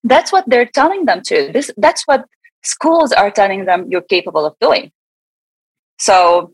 that's 0.08 0.32
what 0.32 0.44
they're 0.46 0.70
telling 0.80 1.04
them 1.04 1.22
to 1.22 1.50
this 1.52 1.70
that's 1.76 2.02
what 2.06 2.25
schools 2.62 3.12
are 3.12 3.30
telling 3.30 3.64
them 3.64 3.86
you're 3.90 4.02
capable 4.02 4.44
of 4.44 4.54
doing 4.60 4.90
so 5.98 6.52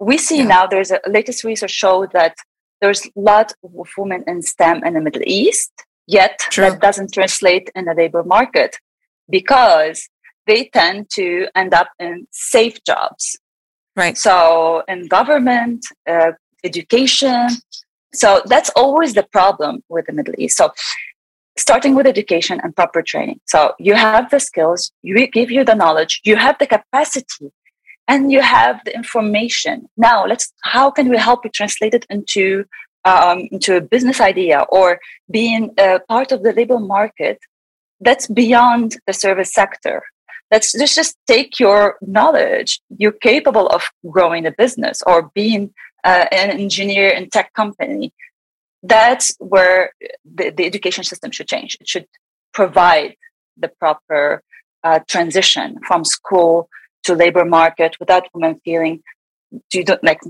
we 0.00 0.18
see 0.18 0.38
yeah. 0.38 0.54
now 0.54 0.66
there's 0.66 0.90
a 0.90 1.00
latest 1.06 1.44
research 1.44 1.70
show 1.70 2.06
that 2.12 2.34
there's 2.82 3.06
a 3.06 3.10
lot 3.14 3.52
of 3.62 3.88
women 3.96 4.24
in 4.26 4.42
STEM 4.42 4.82
in 4.84 4.94
the 4.94 5.00
Middle 5.00 5.22
East, 5.24 5.72
yet 6.08 6.40
True. 6.50 6.64
that 6.64 6.80
doesn't 6.80 7.12
translate 7.12 7.70
in 7.76 7.84
the 7.84 7.94
labor 7.94 8.24
market 8.24 8.76
because 9.30 10.08
they 10.48 10.68
tend 10.74 11.08
to 11.10 11.46
end 11.54 11.72
up 11.72 11.88
in 12.00 12.26
safe 12.32 12.82
jobs. 12.84 13.38
Right. 13.94 14.18
So 14.18 14.82
in 14.88 15.06
government, 15.06 15.86
uh, 16.08 16.32
education. 16.64 17.48
So 18.12 18.42
that's 18.46 18.70
always 18.70 19.14
the 19.14 19.22
problem 19.22 19.84
with 19.88 20.06
the 20.06 20.12
Middle 20.12 20.34
East. 20.36 20.56
So 20.56 20.72
starting 21.56 21.94
with 21.94 22.06
education 22.06 22.60
and 22.62 22.74
proper 22.74 23.02
training. 23.02 23.40
So 23.46 23.74
you 23.78 23.94
have 23.94 24.30
the 24.30 24.40
skills, 24.40 24.92
you 25.02 25.26
give 25.26 25.50
you 25.50 25.64
the 25.64 25.74
knowledge, 25.74 26.20
you 26.24 26.36
have 26.36 26.56
the 26.58 26.66
capacity 26.66 27.52
and 28.08 28.32
you 28.32 28.40
have 28.40 28.80
the 28.84 28.94
information. 28.94 29.88
Now, 29.96 30.26
let's 30.26 30.52
how 30.62 30.90
can 30.90 31.08
we 31.08 31.18
help 31.18 31.44
you 31.44 31.50
translate 31.50 31.94
it 31.94 32.06
into 32.10 32.64
um, 33.04 33.48
into 33.50 33.76
a 33.76 33.80
business 33.80 34.20
idea 34.20 34.64
or 34.70 35.00
being 35.30 35.70
a 35.78 36.00
part 36.08 36.32
of 36.32 36.42
the 36.42 36.52
labor 36.52 36.78
market 36.78 37.38
that's 38.00 38.26
beyond 38.26 38.96
the 39.06 39.12
service 39.12 39.52
sector. 39.52 40.02
Let's 40.50 40.72
just, 40.72 40.94
just 40.94 41.16
take 41.26 41.58
your 41.58 41.96
knowledge. 42.02 42.80
You're 42.96 43.12
capable 43.12 43.68
of 43.68 43.84
growing 44.10 44.46
a 44.46 44.52
business 44.52 45.02
or 45.06 45.30
being 45.34 45.72
uh, 46.04 46.26
an 46.30 46.50
engineer 46.50 47.08
in 47.08 47.30
tech 47.30 47.54
company. 47.54 48.12
That's 48.82 49.36
where 49.38 49.92
the, 50.24 50.50
the 50.50 50.66
education 50.66 51.04
system 51.04 51.30
should 51.30 51.48
change. 51.48 51.76
It 51.80 51.88
should 51.88 52.06
provide 52.52 53.16
the 53.56 53.68
proper 53.68 54.42
uh, 54.82 55.00
transition 55.08 55.78
from 55.86 56.04
school 56.04 56.68
to 57.04 57.14
labor 57.14 57.44
market 57.44 57.96
without 58.00 58.28
women 58.34 58.60
feeling 58.64 59.02
you 59.72 59.84
don't 59.84 60.02
like 60.02 60.20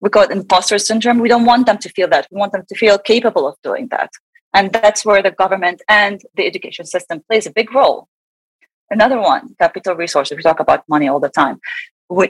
we 0.00 0.10
call 0.10 0.24
it 0.24 0.30
imposter 0.30 0.78
syndrome. 0.78 1.18
We 1.18 1.28
don't 1.28 1.44
want 1.44 1.66
them 1.66 1.78
to 1.78 1.88
feel 1.88 2.08
that. 2.08 2.26
We 2.30 2.38
want 2.38 2.52
them 2.52 2.64
to 2.68 2.74
feel 2.74 2.98
capable 2.98 3.46
of 3.46 3.56
doing 3.62 3.88
that. 3.88 4.10
And 4.52 4.72
that's 4.72 5.04
where 5.04 5.22
the 5.22 5.30
government 5.30 5.82
and 5.88 6.20
the 6.36 6.46
education 6.46 6.84
system 6.86 7.22
plays 7.28 7.46
a 7.46 7.50
big 7.50 7.74
role. 7.74 8.08
Another 8.90 9.18
one 9.20 9.54
capital 9.58 9.94
resources. 9.94 10.36
We 10.36 10.42
talk 10.42 10.60
about 10.60 10.88
money 10.88 11.08
all 11.08 11.20
the 11.20 11.30
time. 11.30 11.60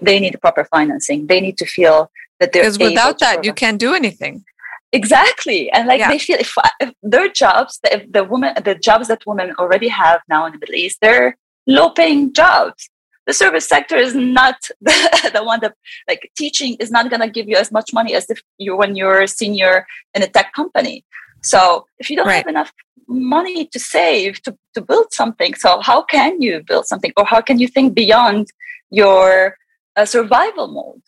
They 0.00 0.20
need 0.20 0.40
proper 0.40 0.64
financing. 0.64 1.26
They 1.26 1.40
need 1.40 1.58
to 1.58 1.66
feel 1.66 2.10
that 2.40 2.52
they're 2.52 2.62
because 2.62 2.78
without 2.78 3.18
that 3.18 3.44
you 3.44 3.52
can't 3.52 3.78
do 3.78 3.92
anything 3.94 4.44
exactly. 4.94 5.70
And 5.72 5.86
like 5.88 6.00
yeah. 6.00 6.10
they 6.10 6.18
feel 6.18 6.38
if, 6.38 6.54
if 6.80 6.92
their 7.02 7.28
jobs 7.28 7.80
if 7.84 8.10
the 8.10 8.24
woman 8.24 8.54
the 8.64 8.74
jobs 8.74 9.08
that 9.08 9.22
women 9.26 9.54
already 9.58 9.88
have 9.88 10.20
now 10.28 10.46
in 10.46 10.52
the 10.52 10.58
middle 10.58 10.74
east 10.74 10.98
they're 11.00 11.36
low 11.66 11.90
paying 11.90 12.32
jobs. 12.32 12.90
The 13.26 13.32
service 13.32 13.66
sector 13.66 13.96
is 13.96 14.14
not 14.14 14.56
the, 14.80 15.30
the 15.32 15.42
one 15.42 15.60
that 15.60 15.74
like 16.08 16.30
teaching 16.36 16.76
is 16.78 16.90
not 16.90 17.08
going 17.10 17.20
to 17.20 17.28
give 17.28 17.48
you 17.48 17.56
as 17.56 17.72
much 17.72 17.92
money 17.92 18.14
as 18.14 18.28
if 18.28 18.42
you 18.58 18.76
when 18.76 18.96
you're 18.96 19.22
a 19.22 19.28
senior 19.28 19.86
in 20.14 20.22
a 20.22 20.26
tech 20.26 20.52
company. 20.52 21.04
So 21.42 21.86
if 21.98 22.10
you 22.10 22.16
don't 22.16 22.26
right. 22.26 22.36
have 22.36 22.46
enough 22.46 22.72
money 23.06 23.66
to 23.66 23.78
save 23.78 24.42
to, 24.42 24.56
to 24.74 24.80
build 24.80 25.12
something 25.12 25.52
so 25.54 25.80
how 25.80 26.02
can 26.02 26.40
you 26.40 26.62
build 26.66 26.86
something? 26.86 27.12
Or 27.16 27.24
how 27.24 27.40
can 27.40 27.58
you 27.58 27.68
think 27.68 27.94
beyond 27.94 28.48
your 28.90 29.56
uh, 29.96 30.04
survival 30.04 30.68
mode? 30.68 31.02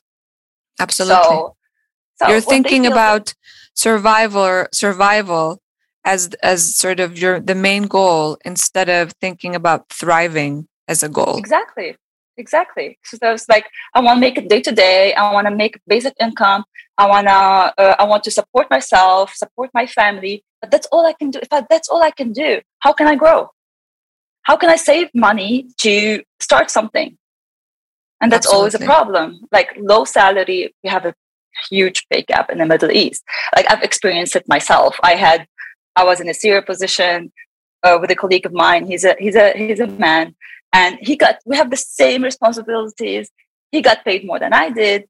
Absolutely. 0.78 1.22
So, 1.22 1.56
so 2.16 2.28
you're 2.28 2.40
thinking 2.40 2.86
about 2.86 3.34
survival 3.74 4.66
survival 4.72 5.60
as 6.04 6.30
as 6.42 6.76
sort 6.76 7.00
of 7.00 7.18
your 7.18 7.40
the 7.40 7.54
main 7.54 7.82
goal 7.84 8.38
instead 8.44 8.88
of 8.88 9.12
thinking 9.20 9.54
about 9.54 9.88
thriving 9.90 10.68
as 10.88 11.02
a 11.02 11.08
goal. 11.08 11.36
Exactly. 11.36 11.96
Exactly. 12.38 12.98
So 13.04 13.32
it's 13.32 13.48
like 13.48 13.66
i 13.94 14.00
want 14.00 14.16
to 14.16 14.20
make 14.20 14.38
it 14.38 14.48
day 14.48 14.60
to 14.60 14.72
day. 14.72 15.14
I 15.14 15.32
want 15.32 15.46
to 15.46 15.54
make 15.54 15.80
basic 15.86 16.14
income. 16.20 16.64
I 16.98 17.06
want 17.06 17.26
to 17.26 17.32
uh, 17.32 17.96
i 17.98 18.04
want 18.04 18.24
to 18.24 18.30
support 18.30 18.70
myself 18.70 19.34
support 19.34 19.70
my 19.74 19.86
family. 19.86 20.44
But 20.60 20.70
that's 20.70 20.86
all 20.92 21.04
i 21.06 21.12
can 21.12 21.30
do. 21.30 21.38
If 21.42 21.52
I, 21.52 21.66
that's 21.68 21.88
all 21.88 22.02
i 22.02 22.10
can 22.10 22.32
do. 22.32 22.60
How 22.80 22.92
can 22.92 23.06
i 23.06 23.16
grow? 23.16 23.50
How 24.42 24.56
can 24.56 24.70
i 24.70 24.76
save 24.76 25.08
money 25.14 25.68
to 25.80 26.22
start 26.40 26.70
something? 26.70 27.16
And 28.20 28.32
that's 28.32 28.46
Absolutely. 28.46 28.58
always 28.58 28.74
a 28.74 28.84
problem. 28.92 29.40
Like 29.50 29.76
low 29.78 30.04
salary 30.04 30.74
we 30.84 30.90
have 30.90 31.04
a 31.04 31.14
huge 31.70 32.06
pay 32.10 32.22
gap 32.22 32.50
in 32.50 32.58
the 32.58 32.66
middle 32.66 32.90
east. 32.90 33.22
Like 33.54 33.66
i've 33.70 33.82
experienced 33.82 34.36
it 34.36 34.48
myself. 34.48 34.96
I 35.02 35.14
had 35.14 35.46
i 35.96 36.04
was 36.04 36.20
in 36.20 36.28
a 36.28 36.34
senior 36.34 36.62
position 36.62 37.32
uh, 37.82 37.98
with 38.00 38.10
a 38.10 38.14
colleague 38.14 38.46
of 38.46 38.52
mine. 38.52 38.86
He's 38.86 39.04
a 39.04 39.14
he's 39.18 39.36
a 39.36 39.52
he's 39.52 39.80
a 39.80 39.86
man. 39.86 40.34
And 40.72 40.98
he 41.00 41.16
got 41.16 41.36
we 41.44 41.56
have 41.56 41.70
the 41.70 41.76
same 41.76 42.22
responsibilities. 42.22 43.30
He 43.72 43.82
got 43.82 44.04
paid 44.04 44.26
more 44.26 44.38
than 44.38 44.52
i 44.52 44.70
did 44.70 45.04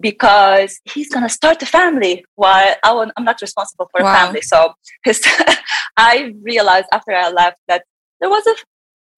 because 0.00 0.80
he's 0.84 1.10
going 1.10 1.22
to 1.22 1.28
start 1.28 1.62
a 1.62 1.66
family 1.66 2.24
while 2.36 2.74
I 2.82 3.10
am 3.16 3.24
not 3.24 3.40
responsible 3.40 3.88
for 3.90 4.02
wow. 4.02 4.12
a 4.12 4.16
family. 4.16 4.40
So 4.40 4.74
his, 5.04 5.22
i 5.96 6.34
realized 6.42 6.86
after 6.92 7.12
i 7.12 7.30
left 7.30 7.58
that 7.68 7.84
there 8.20 8.30
was 8.30 8.46
a 8.46 8.54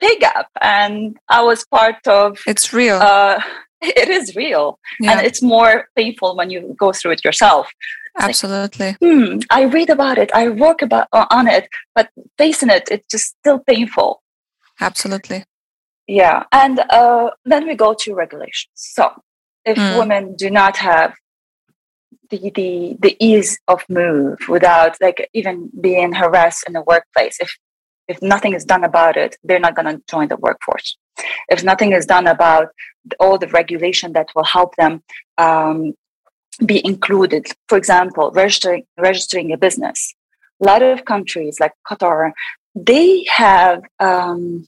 pay 0.01 0.19
gap 0.19 0.49
and 0.61 1.17
i 1.29 1.41
was 1.41 1.65
part 1.67 2.07
of 2.07 2.39
it's 2.47 2.73
real. 2.73 2.97
uh, 2.97 3.41
it 3.97 4.09
is 4.09 4.35
real. 4.37 4.79
Yeah. 5.01 5.13
and 5.13 5.27
it's 5.27 5.43
more 5.43 5.89
painful 5.97 6.37
when 6.37 6.51
you 6.51 6.75
go 6.79 6.93
through 6.93 7.13
it 7.13 7.25
yourself. 7.25 7.71
Absolutely 8.17 8.91
like, 8.91 8.99
hmm, 9.01 9.39
i 9.51 9.63
read 9.65 9.91
about 9.91 10.19
it 10.19 10.31
i 10.33 10.49
work 10.49 10.83
about 10.83 11.09
on 11.13 11.49
it 11.49 11.69
but 11.97 12.11
facing 12.39 12.71
it 12.71 12.85
it's 12.91 13.09
just 13.09 13.35
still 13.41 13.59
painful. 13.59 14.23
Absolutely. 14.81 15.45
Yeah 16.07 16.45
and 16.53 16.81
uh, 16.91 17.31
then 17.45 17.67
we 17.67 17.75
go 17.75 17.95
to 17.95 18.15
regulations. 18.15 18.71
So 18.75 19.11
if 19.65 19.77
mm. 19.77 19.99
women 19.99 20.37
do 20.37 20.51
not 20.51 20.77
have 20.77 21.15
the, 22.31 22.51
the 22.55 22.97
the 23.01 23.17
ease 23.21 23.59
of 23.69 23.83
move 23.89 24.39
without 24.49 24.97
like 25.01 25.29
even 25.35 25.71
being 25.81 26.13
harassed 26.13 26.65
in 26.67 26.73
the 26.73 26.83
workplace 26.83 27.39
if 27.41 27.57
if 28.09 28.21
nothing 28.23 28.55
is 28.55 28.65
done 28.65 28.85
about 28.85 29.17
it 29.17 29.37
they're 29.45 29.61
not 29.61 29.75
going 29.75 29.87
to 29.87 30.03
join 30.09 30.29
the 30.29 30.37
workforce 30.37 30.97
if 31.49 31.63
nothing 31.63 31.93
is 31.93 32.07
done 32.07 32.27
about 32.27 32.69
all 33.21 33.39
the 33.39 33.49
regulation 33.49 34.13
that 34.13 34.29
will 34.35 34.45
help 34.45 34.75
them 34.77 35.03
um, 35.39 35.95
be 36.65 36.85
included. 36.85 37.47
For 37.69 37.79
example 37.79 38.31
registering 38.33 38.85
registering 38.99 39.53
a 39.53 39.57
business. 39.57 40.15
A 40.63 40.67
lot 40.67 40.83
of 40.83 41.05
countries 41.05 41.59
like 41.61 41.73
qatar 41.89 42.33
they 42.75 43.25
have 43.31 43.83
um, 44.01 44.67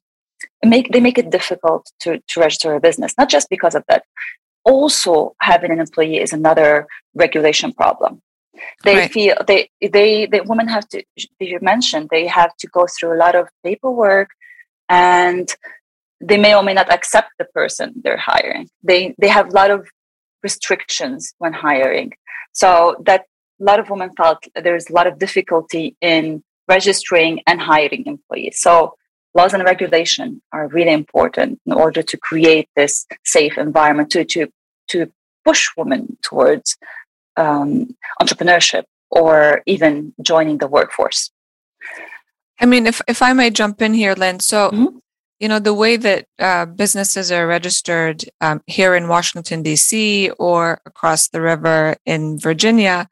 make 0.64 0.92
they 0.92 1.00
make 1.00 1.18
it 1.18 1.30
difficult 1.30 1.90
to, 2.00 2.20
to 2.28 2.40
register 2.40 2.74
a 2.74 2.80
business 2.80 3.14
not 3.18 3.28
just 3.28 3.48
because 3.48 3.74
of 3.74 3.84
that. 3.88 4.04
Also 4.64 5.34
having 5.40 5.70
an 5.70 5.78
employee 5.78 6.20
is 6.20 6.32
another 6.32 6.86
regulation 7.14 7.72
problem. 7.72 8.20
They 8.84 8.96
right. 8.96 9.12
feel 9.12 9.36
they 9.46 9.70
they 9.80 10.26
the 10.26 10.42
women 10.44 10.68
have 10.68 10.88
to 10.88 11.02
you 11.38 11.58
mentioned 11.60 12.08
they 12.10 12.26
have 12.26 12.56
to 12.56 12.66
go 12.68 12.86
through 12.86 13.14
a 13.14 13.20
lot 13.24 13.34
of 13.34 13.48
paperwork 13.62 14.30
and 14.88 15.48
they 16.20 16.38
may 16.38 16.54
or 16.54 16.62
may 16.62 16.74
not 16.74 16.92
accept 16.92 17.30
the 17.38 17.44
person 17.44 17.92
they're 18.02 18.16
hiring 18.16 18.68
they 18.82 19.14
they 19.18 19.28
have 19.28 19.48
a 19.48 19.52
lot 19.52 19.70
of 19.70 19.86
restrictions 20.42 21.34
when 21.38 21.52
hiring 21.52 22.12
so 22.52 22.96
that 23.04 23.24
a 23.60 23.64
lot 23.64 23.80
of 23.80 23.90
women 23.90 24.10
felt 24.16 24.38
there's 24.54 24.88
a 24.88 24.92
lot 24.92 25.06
of 25.06 25.18
difficulty 25.18 25.96
in 26.00 26.42
registering 26.68 27.40
and 27.46 27.60
hiring 27.60 28.04
employees 28.06 28.58
so 28.58 28.94
laws 29.34 29.52
and 29.52 29.62
regulation 29.64 30.40
are 30.52 30.66
really 30.68 30.92
important 30.92 31.60
in 31.66 31.72
order 31.72 32.02
to 32.02 32.16
create 32.16 32.68
this 32.74 33.06
safe 33.24 33.58
environment 33.58 34.10
to 34.10 34.24
to 34.24 34.46
to 34.88 35.10
push 35.44 35.68
women 35.76 36.16
towards 36.22 36.76
um, 37.36 37.94
entrepreneurship 38.20 38.84
or 39.10 39.62
even 39.66 40.12
joining 40.22 40.58
the 40.58 40.66
workforce. 40.66 41.30
I 42.60 42.66
mean, 42.66 42.86
if 42.86 43.00
if 43.06 43.22
I 43.22 43.32
may 43.32 43.50
jump 43.50 43.82
in 43.82 43.94
here, 43.94 44.14
Lynn. 44.14 44.40
So, 44.40 44.70
mm-hmm. 44.70 44.98
You 45.38 45.48
know, 45.48 45.58
the 45.58 45.74
way 45.74 45.96
that 45.96 46.26
uh, 46.38 46.64
businesses 46.66 47.30
are 47.30 47.46
registered 47.46 48.24
um, 48.40 48.62
here 48.66 48.94
in 48.94 49.08
Washington 49.08 49.62
D.C. 49.62 50.30
or 50.38 50.80
across 50.86 51.28
the 51.28 51.40
river 51.40 51.96
in 52.06 52.38
Virginia 52.38 53.08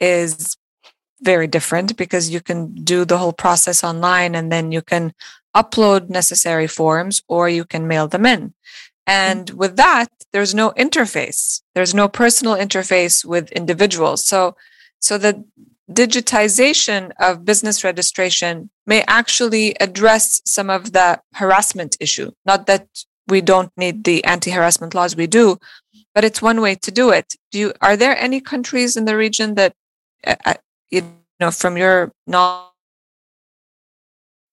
is 0.00 0.56
very 1.22 1.46
different 1.46 1.96
because 1.96 2.30
you 2.30 2.40
can 2.40 2.74
do 2.74 3.04
the 3.04 3.18
whole 3.18 3.32
process 3.32 3.84
online 3.84 4.34
and 4.34 4.50
then 4.50 4.72
you 4.72 4.82
can 4.82 5.12
upload 5.56 6.08
necessary 6.08 6.66
forms 6.66 7.22
or 7.28 7.48
you 7.48 7.64
can 7.64 7.86
mail 7.86 8.08
them 8.08 8.26
in. 8.26 8.54
And 9.06 9.46
mm-hmm. 9.46 9.56
with 9.56 9.76
that, 9.76 10.08
there's 10.32 10.54
no 10.54 10.70
interface. 10.70 11.62
There's 11.74 11.94
no 11.94 12.08
personal 12.08 12.54
interface 12.54 13.24
with 13.24 13.50
individuals. 13.52 14.24
So, 14.24 14.56
so 14.98 15.18
the 15.18 15.44
digitization 15.92 17.10
of 17.18 17.44
business 17.44 17.82
registration 17.82 18.70
may 18.86 19.02
actually 19.08 19.74
address 19.80 20.40
some 20.44 20.70
of 20.70 20.92
the 20.92 21.20
harassment 21.34 21.96
issue. 22.00 22.30
Not 22.46 22.66
that 22.66 22.86
we 23.26 23.40
don't 23.40 23.72
need 23.76 24.04
the 24.04 24.24
anti-harassment 24.24 24.94
laws. 24.94 25.16
We 25.16 25.26
do, 25.26 25.58
but 26.14 26.24
it's 26.24 26.42
one 26.42 26.60
way 26.60 26.74
to 26.76 26.90
do 26.90 27.10
it. 27.10 27.36
Do 27.50 27.58
you? 27.58 27.72
Are 27.80 27.96
there 27.96 28.16
any 28.16 28.40
countries 28.40 28.96
in 28.96 29.04
the 29.04 29.16
region 29.16 29.54
that, 29.54 29.74
uh, 30.26 30.36
uh 30.44 30.54
you 30.90 31.02
know, 31.38 31.50
from 31.50 31.76
your 31.76 32.12
knowledge? 32.26 32.68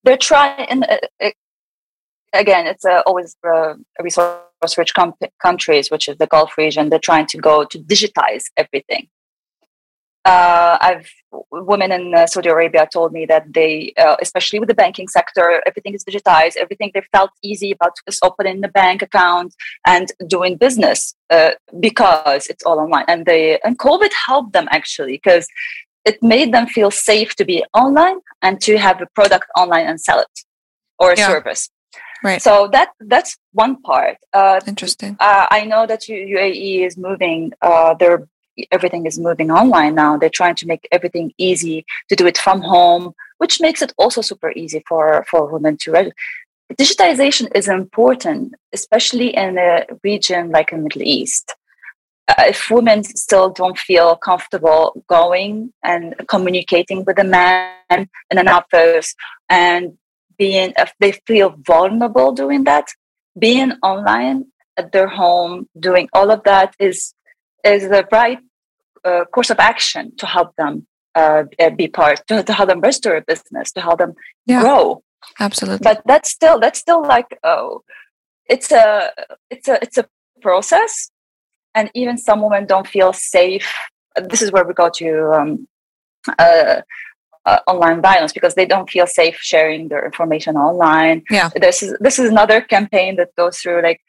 They're 0.04 0.16
trying. 0.16 0.82
Uh, 0.84 1.30
again, 2.32 2.66
it's 2.66 2.84
uh, 2.84 3.02
always 3.06 3.36
uh, 3.46 3.74
resource-rich 4.00 4.94
com- 4.94 5.14
countries, 5.42 5.90
which 5.90 6.08
is 6.08 6.16
the 6.18 6.26
Gulf 6.26 6.56
region. 6.56 6.88
They're 6.88 6.98
trying 6.98 7.26
to 7.26 7.38
go 7.38 7.64
to 7.64 7.78
digitize 7.78 8.44
everything 8.56 9.08
uh, 10.28 10.76
I've 10.80 11.08
women 11.50 11.90
in 11.92 12.14
uh, 12.14 12.26
Saudi 12.26 12.48
Arabia 12.48 12.86
told 12.92 13.12
me 13.12 13.24
that 13.26 13.44
they, 13.52 13.92
uh, 13.96 14.16
especially 14.20 14.58
with 14.58 14.68
the 14.68 14.74
banking 14.74 15.08
sector, 15.08 15.62
everything 15.66 15.94
is 15.94 16.04
digitized. 16.04 16.56
Everything 16.56 16.90
they 16.92 17.02
felt 17.12 17.30
easy 17.42 17.70
about 17.72 17.92
just 18.06 18.22
opening 18.24 18.60
the 18.60 18.68
bank 18.68 19.00
account 19.02 19.54
and 19.86 20.12
doing 20.26 20.56
business 20.56 21.14
uh, 21.30 21.52
because 21.80 22.46
it's 22.48 22.64
all 22.64 22.78
online. 22.78 23.06
And 23.08 23.24
they 23.24 23.58
and 23.60 23.78
COVID 23.78 24.10
helped 24.26 24.52
them 24.52 24.68
actually 24.70 25.12
because 25.12 25.46
it 26.04 26.22
made 26.22 26.52
them 26.52 26.66
feel 26.66 26.90
safe 26.90 27.34
to 27.36 27.44
be 27.44 27.64
online 27.74 28.18
and 28.42 28.60
to 28.62 28.76
have 28.76 29.00
a 29.00 29.06
product 29.14 29.46
online 29.56 29.86
and 29.86 29.98
sell 30.00 30.20
it 30.20 30.34
or 30.98 31.12
a 31.12 31.16
yeah. 31.16 31.28
service. 31.28 31.70
Right. 32.22 32.42
So 32.42 32.68
that 32.72 32.88
that's 33.00 33.36
one 33.52 33.80
part. 33.80 34.16
Uh, 34.32 34.60
Interesting. 34.66 35.16
Uh, 35.20 35.46
I 35.50 35.64
know 35.64 35.86
that 35.86 36.02
UAE 36.02 36.86
is 36.86 36.98
moving. 36.98 37.52
Uh, 37.62 37.94
their 37.94 38.28
everything 38.72 39.06
is 39.06 39.18
moving 39.18 39.50
online 39.50 39.94
now. 39.94 40.16
They're 40.16 40.30
trying 40.30 40.56
to 40.56 40.66
make 40.66 40.88
everything 40.92 41.32
easy 41.38 41.84
to 42.08 42.16
do 42.16 42.26
it 42.26 42.38
from 42.38 42.60
home, 42.60 43.14
which 43.38 43.60
makes 43.60 43.82
it 43.82 43.92
also 43.98 44.20
super 44.20 44.52
easy 44.56 44.82
for, 44.88 45.24
for 45.30 45.46
women 45.46 45.76
to 45.78 45.92
register. 45.92 46.16
Digitization 46.74 47.48
is 47.54 47.66
important, 47.66 48.54
especially 48.72 49.34
in 49.34 49.56
a 49.56 49.86
region 50.04 50.50
like 50.50 50.70
the 50.70 50.76
Middle 50.76 51.02
East. 51.02 51.54
Uh, 52.28 52.44
if 52.48 52.70
women 52.70 53.02
still 53.02 53.48
don't 53.48 53.78
feel 53.78 54.16
comfortable 54.16 55.02
going 55.08 55.72
and 55.82 56.14
communicating 56.28 57.04
with 57.06 57.18
a 57.18 57.24
man 57.24 57.72
in 57.90 58.36
an 58.36 58.48
office 58.48 59.14
and 59.48 59.96
being, 60.36 60.74
if 60.76 60.92
they 61.00 61.12
feel 61.26 61.56
vulnerable 61.66 62.32
doing 62.32 62.64
that, 62.64 62.86
being 63.38 63.72
online 63.82 64.44
at 64.76 64.92
their 64.92 65.08
home, 65.08 65.68
doing 65.80 66.08
all 66.12 66.30
of 66.30 66.42
that 66.44 66.74
is 66.78 67.14
is 67.64 67.88
the 67.88 68.06
right 68.12 68.38
uh, 69.04 69.24
course 69.26 69.50
of 69.50 69.58
action 69.58 70.14
to 70.16 70.26
help 70.26 70.54
them 70.56 70.86
uh, 71.14 71.44
be 71.76 71.88
part, 71.88 72.26
to, 72.28 72.42
to 72.42 72.52
help 72.52 72.68
them 72.68 72.80
restore 72.80 73.16
a 73.16 73.22
business, 73.22 73.72
to 73.72 73.80
help 73.80 73.98
them 73.98 74.14
yeah, 74.46 74.60
grow. 74.60 75.02
Absolutely. 75.40 75.82
But 75.82 76.02
that's 76.06 76.30
still 76.30 76.60
that's 76.60 76.78
still 76.78 77.02
like 77.02 77.38
oh, 77.42 77.82
it's 78.46 78.70
a 78.70 79.10
it's 79.50 79.68
a 79.68 79.82
it's 79.82 79.98
a 79.98 80.06
process, 80.40 81.10
and 81.74 81.90
even 81.94 82.16
some 82.16 82.42
women 82.42 82.66
don't 82.66 82.86
feel 82.86 83.12
safe. 83.12 83.72
This 84.16 84.42
is 84.42 84.52
where 84.52 84.64
we 84.64 84.74
go 84.74 84.90
to 84.94 85.32
um, 85.32 85.68
uh, 86.38 86.82
uh, 87.46 87.58
online 87.66 88.00
violence 88.00 88.32
because 88.32 88.54
they 88.54 88.66
don't 88.66 88.90
feel 88.90 89.06
safe 89.06 89.36
sharing 89.40 89.88
their 89.88 90.04
information 90.04 90.56
online. 90.56 91.24
Yeah, 91.30 91.50
this 91.56 91.82
is 91.82 91.96
this 92.00 92.18
is 92.18 92.30
another 92.30 92.60
campaign 92.60 93.16
that 93.16 93.34
goes 93.36 93.58
through 93.58 93.82
like 93.82 94.00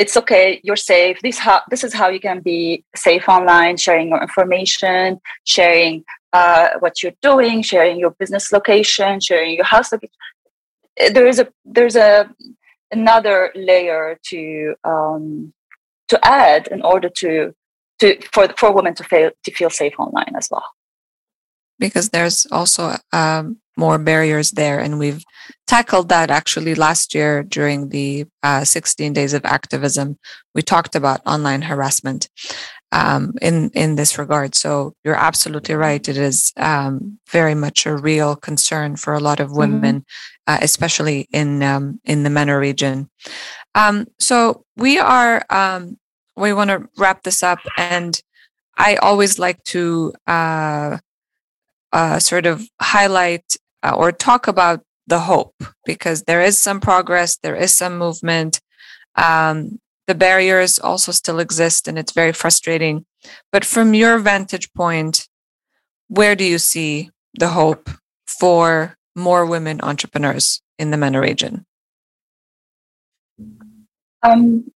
it's 0.00 0.16
okay 0.16 0.60
you're 0.64 0.82
safe. 0.94 1.20
This 1.22 1.38
how 1.38 1.60
this 1.70 1.84
is 1.84 1.92
how 1.92 2.08
you 2.08 2.20
can 2.20 2.40
be 2.40 2.84
safe 2.96 3.28
online 3.28 3.76
sharing 3.76 4.08
your 4.08 4.22
information 4.22 5.20
sharing 5.44 6.04
uh, 6.32 6.70
what 6.80 7.02
you're 7.02 7.20
doing 7.20 7.62
sharing 7.62 7.98
your 7.98 8.12
business 8.12 8.50
location 8.50 9.20
sharing 9.20 9.54
your 9.56 9.68
house 9.74 9.92
location. 9.92 10.16
There 11.14 11.28
is 11.32 11.38
a 11.38 11.46
there's 11.64 11.96
a 11.96 12.30
another 12.90 13.52
layer 13.54 14.18
to 14.30 14.74
um, 14.84 15.52
to 16.08 16.16
add 16.24 16.68
in 16.68 16.80
order 16.82 17.10
to 17.22 17.54
to 18.00 18.06
for 18.32 18.48
for 18.56 18.72
women 18.72 18.94
to 18.94 19.04
feel 19.04 19.30
to 19.44 19.50
feel 19.52 19.70
safe 19.70 19.94
online 19.98 20.34
as 20.34 20.48
well. 20.50 20.68
Because 21.78 22.10
there's 22.10 22.46
also 22.50 22.96
um, 23.12 23.58
more 23.76 23.98
barriers 23.98 24.52
there. 24.52 24.78
And 24.80 24.98
we've 24.98 25.24
tackled 25.66 26.08
that 26.08 26.30
actually 26.30 26.74
last 26.74 27.14
year 27.14 27.42
during 27.42 27.88
the 27.88 28.26
uh, 28.42 28.64
16 28.64 29.12
days 29.12 29.32
of 29.32 29.44
activism. 29.44 30.18
We 30.54 30.62
talked 30.62 30.94
about 30.94 31.20
online 31.26 31.62
harassment 31.62 32.28
um, 32.92 33.34
in, 33.40 33.70
in 33.70 33.96
this 33.96 34.18
regard. 34.18 34.54
So 34.54 34.94
you're 35.04 35.14
absolutely 35.14 35.74
right. 35.74 36.06
It 36.08 36.16
is 36.16 36.52
um, 36.56 37.18
very 37.28 37.54
much 37.54 37.86
a 37.86 37.96
real 37.96 38.36
concern 38.36 38.96
for 38.96 39.14
a 39.14 39.20
lot 39.20 39.40
of 39.40 39.48
mm-hmm. 39.48 39.58
women, 39.58 40.00
mm-hmm. 40.00 40.54
uh, 40.54 40.58
especially 40.60 41.28
in, 41.32 41.62
um, 41.62 42.00
in 42.04 42.24
the 42.24 42.30
MENA 42.30 42.58
region. 42.58 43.08
Um, 43.74 44.06
so 44.18 44.64
we 44.76 44.98
are, 44.98 45.44
um, 45.50 45.98
we 46.36 46.52
want 46.52 46.70
to 46.70 46.88
wrap 46.96 47.22
this 47.22 47.42
up 47.42 47.60
and 47.76 48.20
I 48.76 48.96
always 48.96 49.38
like 49.38 49.62
to 49.64 50.14
uh, 50.26 50.98
uh, 51.92 52.18
sort 52.18 52.46
of 52.46 52.66
highlight 52.80 53.56
uh, 53.82 53.94
or 53.96 54.12
talk 54.12 54.46
about 54.46 54.80
the 55.06 55.20
hope 55.20 55.54
because 55.84 56.22
there 56.22 56.42
is 56.42 56.58
some 56.58 56.80
progress, 56.80 57.36
there 57.36 57.56
is 57.56 57.72
some 57.72 57.98
movement. 57.98 58.60
Um, 59.16 59.80
the 60.06 60.14
barriers 60.14 60.78
also 60.78 61.12
still 61.12 61.38
exist 61.38 61.88
and 61.88 61.98
it's 61.98 62.12
very 62.12 62.32
frustrating. 62.32 63.04
But 63.52 63.64
from 63.64 63.94
your 63.94 64.18
vantage 64.18 64.72
point, 64.72 65.28
where 66.08 66.34
do 66.34 66.44
you 66.44 66.58
see 66.58 67.10
the 67.38 67.48
hope 67.48 67.90
for 68.26 68.96
more 69.14 69.44
women 69.46 69.80
entrepreneurs 69.82 70.62
in 70.78 70.90
the 70.90 70.96
MENA 70.96 71.20
region? 71.20 71.66
Um, 74.22 74.70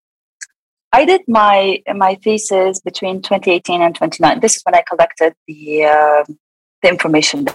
I 0.92 1.04
did 1.04 1.22
my 1.26 1.82
my 1.94 2.14
thesis 2.22 2.80
between 2.80 3.20
2018 3.20 3.82
and 3.82 3.94
2019. 3.94 4.40
This 4.40 4.56
is 4.56 4.62
when 4.62 4.74
I 4.74 4.82
collected 4.88 5.34
the 5.46 5.84
uh, 5.84 6.24
the 6.84 6.90
information, 6.90 7.46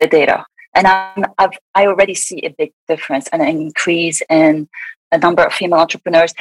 the 0.00 0.06
data. 0.06 0.46
And 0.74 0.86
I'm, 0.86 1.24
I've, 1.38 1.56
I 1.74 1.86
already 1.86 2.14
see 2.14 2.38
a 2.44 2.50
big 2.50 2.72
difference 2.86 3.28
and 3.32 3.42
an 3.42 3.48
increase 3.48 4.22
in 4.30 4.68
a 5.12 5.18
number 5.18 5.42
of 5.44 5.52
female 5.52 5.80
entrepreneurs. 5.80 6.32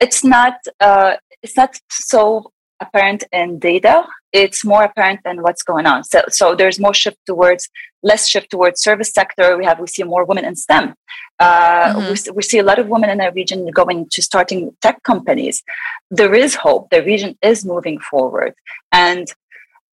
It's 0.00 0.24
not, 0.24 0.54
uh, 0.80 1.14
it's 1.42 1.56
not 1.56 1.78
so 1.90 2.52
apparent 2.80 3.24
in 3.32 3.58
data. 3.58 4.06
It's 4.32 4.64
more 4.64 4.84
apparent 4.84 5.20
than 5.24 5.42
what's 5.42 5.62
going 5.62 5.86
on. 5.86 6.04
So, 6.04 6.22
so 6.28 6.54
there's 6.54 6.80
more 6.80 6.94
shift 6.94 7.18
towards 7.26 7.68
less 8.02 8.26
shift 8.26 8.50
towards 8.50 8.80
service 8.80 9.12
sector. 9.12 9.58
We 9.58 9.64
have 9.66 9.78
we 9.78 9.86
see 9.86 10.02
more 10.02 10.24
women 10.24 10.44
in 10.44 10.56
STEM. 10.56 10.94
Uh, 11.38 11.94
mm-hmm. 11.94 12.30
we, 12.30 12.36
we 12.36 12.42
see 12.42 12.58
a 12.58 12.62
lot 12.62 12.78
of 12.78 12.88
women 12.88 13.10
in 13.10 13.18
the 13.18 13.30
region 13.32 13.66
going 13.80 14.08
to 14.10 14.22
starting 14.22 14.74
tech 14.80 15.02
companies. 15.02 15.62
There 16.10 16.34
is 16.34 16.54
hope. 16.54 16.88
The 16.90 17.02
region 17.02 17.36
is 17.42 17.64
moving 17.64 17.98
forward, 17.98 18.54
and 18.92 19.26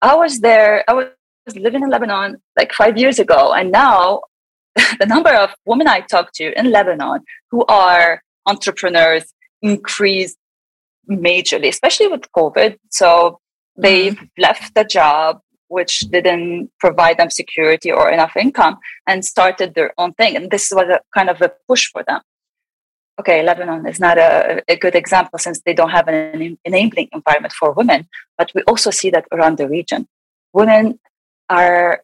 I 0.02 0.16
was 0.16 0.40
there. 0.40 0.84
I 0.88 0.94
was 0.94 1.08
was 1.48 1.56
living 1.56 1.82
in 1.82 1.90
Lebanon 1.90 2.38
like 2.56 2.72
five 2.74 2.98
years 2.98 3.18
ago, 3.18 3.54
and 3.54 3.72
now 3.72 4.22
the 5.00 5.06
number 5.06 5.34
of 5.34 5.56
women 5.66 5.88
I 5.88 6.02
talk 6.02 6.32
to 6.34 6.58
in 6.60 6.72
Lebanon 6.72 7.22
who 7.50 7.66
are 7.66 8.22
entrepreneurs 8.46 9.26
increased 9.62 10.38
majorly, 11.10 11.70
especially 11.70 12.08
with 12.08 12.32
COVID. 12.36 12.78
So 12.92 13.40
they've 13.76 14.14
mm-hmm. 14.14 14.42
left 14.42 14.76
the 14.76 14.84
job 14.84 15.40
which 15.70 16.00
didn't 16.16 16.72
provide 16.80 17.18
them 17.18 17.30
security 17.30 17.92
or 17.92 18.10
enough 18.10 18.38
income 18.38 18.78
and 19.06 19.26
started 19.26 19.76
their 19.76 19.92
own 19.98 20.14
thing. 20.14 20.36
And 20.38 20.50
this 20.50 20.72
was 20.74 20.88
a 20.88 21.02
kind 21.14 21.30
of 21.30 21.42
a 21.42 21.52
push 21.68 21.90
for 21.92 22.04
them. 22.08 22.22
Okay, 23.20 23.44
Lebanon 23.44 23.86
is 23.86 24.00
not 24.00 24.18
a, 24.18 24.64
a 24.70 24.78
good 24.78 24.96
example 24.96 25.40
since 25.40 25.60
they 25.66 25.74
don't 25.74 25.90
have 25.90 26.08
an 26.08 26.58
enabling 26.64 27.10
environment 27.12 27.52
for 27.52 27.74
women, 27.74 28.08
but 28.38 28.50
we 28.56 28.62
also 28.64 28.92
see 28.92 29.10
that 29.10 29.26
around 29.34 29.58
the 29.58 29.68
region. 29.68 30.08
Women 30.54 31.00
are 31.50 32.02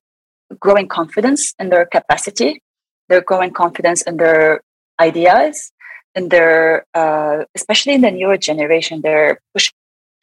growing 0.59 0.87
confidence 0.87 1.53
in 1.59 1.69
their 1.69 1.85
capacity. 1.85 2.61
They're 3.09 3.21
growing 3.21 3.51
confidence 3.51 4.01
in 4.03 4.17
their 4.17 4.61
ideas, 4.99 5.71
in 6.15 6.29
their, 6.29 6.85
uh, 6.93 7.43
especially 7.55 7.93
in 7.93 8.01
the 8.01 8.11
newer 8.11 8.37
generation, 8.37 9.01
they're 9.01 9.39
pushing 9.53 9.73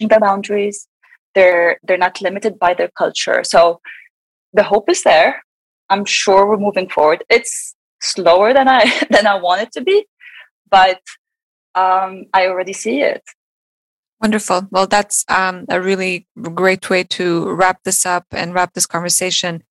the 0.01 0.19
boundaries. 0.21 0.87
They're 1.35 1.79
they're 1.85 1.99
not 1.99 2.21
limited 2.21 2.59
by 2.59 2.75
their 2.75 2.91
culture. 2.97 3.43
So 3.45 3.81
the 4.53 4.65
hope 4.65 4.89
is 4.89 5.03
there. 5.03 5.43
I'm 5.89 6.05
sure 6.05 6.49
we're 6.49 6.57
moving 6.57 6.89
forward. 6.89 7.25
It's 7.29 7.75
slower 8.01 8.53
than 8.53 8.69
I 8.69 8.83
than 9.11 9.27
I 9.27 9.37
want 9.37 9.63
it 9.63 9.73
to 9.73 9.81
be, 9.81 10.07
but 10.71 11.01
um, 11.75 12.27
I 12.33 12.47
already 12.47 12.73
see 12.73 13.01
it. 13.01 13.23
Wonderful. 14.21 14.69
Well, 14.71 14.87
that's 14.87 15.25
um, 15.29 15.65
a 15.69 15.81
really 15.81 16.27
great 16.55 16.91
way 16.91 17.05
to 17.05 17.51
wrap 17.55 17.83
this 17.85 18.05
up 18.05 18.27
and 18.33 18.53
wrap 18.53 18.75
this 18.75 18.87
conversation. 18.87 19.63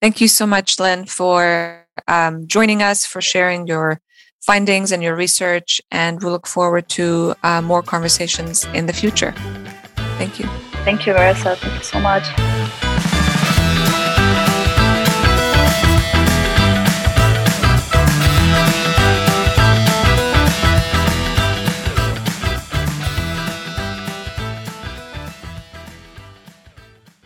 Thank 0.00 0.20
you 0.20 0.28
so 0.28 0.46
much, 0.46 0.78
Lynn, 0.78 1.06
for 1.06 1.84
um, 2.06 2.46
joining 2.46 2.82
us, 2.82 3.04
for 3.04 3.20
sharing 3.20 3.66
your 3.66 4.00
findings 4.40 4.92
and 4.92 5.02
your 5.02 5.16
research. 5.16 5.80
And 5.90 6.22
we 6.22 6.30
look 6.30 6.46
forward 6.46 6.88
to 6.90 7.34
uh, 7.42 7.62
more 7.62 7.82
conversations 7.82 8.64
in 8.74 8.86
the 8.86 8.92
future. 8.92 9.32
Thank 10.18 10.38
you. 10.38 10.46
Thank 10.84 11.06
you, 11.06 11.12
Merissa. 11.12 11.56
Thank 11.56 11.74
you 11.74 11.82
so 11.82 11.98
much. 11.98 12.85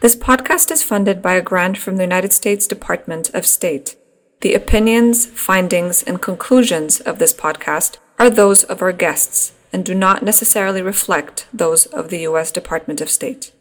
This 0.00 0.16
podcast 0.16 0.70
is 0.70 0.82
funded 0.82 1.20
by 1.20 1.34
a 1.34 1.42
grant 1.42 1.76
from 1.76 1.96
the 1.96 2.04
United 2.04 2.32
States 2.32 2.66
Department 2.66 3.28
of 3.34 3.44
State. 3.44 3.96
The 4.40 4.54
opinions, 4.54 5.26
findings, 5.26 6.02
and 6.02 6.22
conclusions 6.22 7.00
of 7.00 7.18
this 7.18 7.34
podcast 7.34 7.98
are 8.18 8.30
those 8.30 8.64
of 8.64 8.80
our 8.80 8.92
guests 8.92 9.52
and 9.74 9.84
do 9.84 9.94
not 9.94 10.22
necessarily 10.22 10.80
reflect 10.80 11.46
those 11.52 11.84
of 11.84 12.08
the 12.08 12.20
U.S. 12.20 12.50
Department 12.50 13.02
of 13.02 13.10
State. 13.10 13.52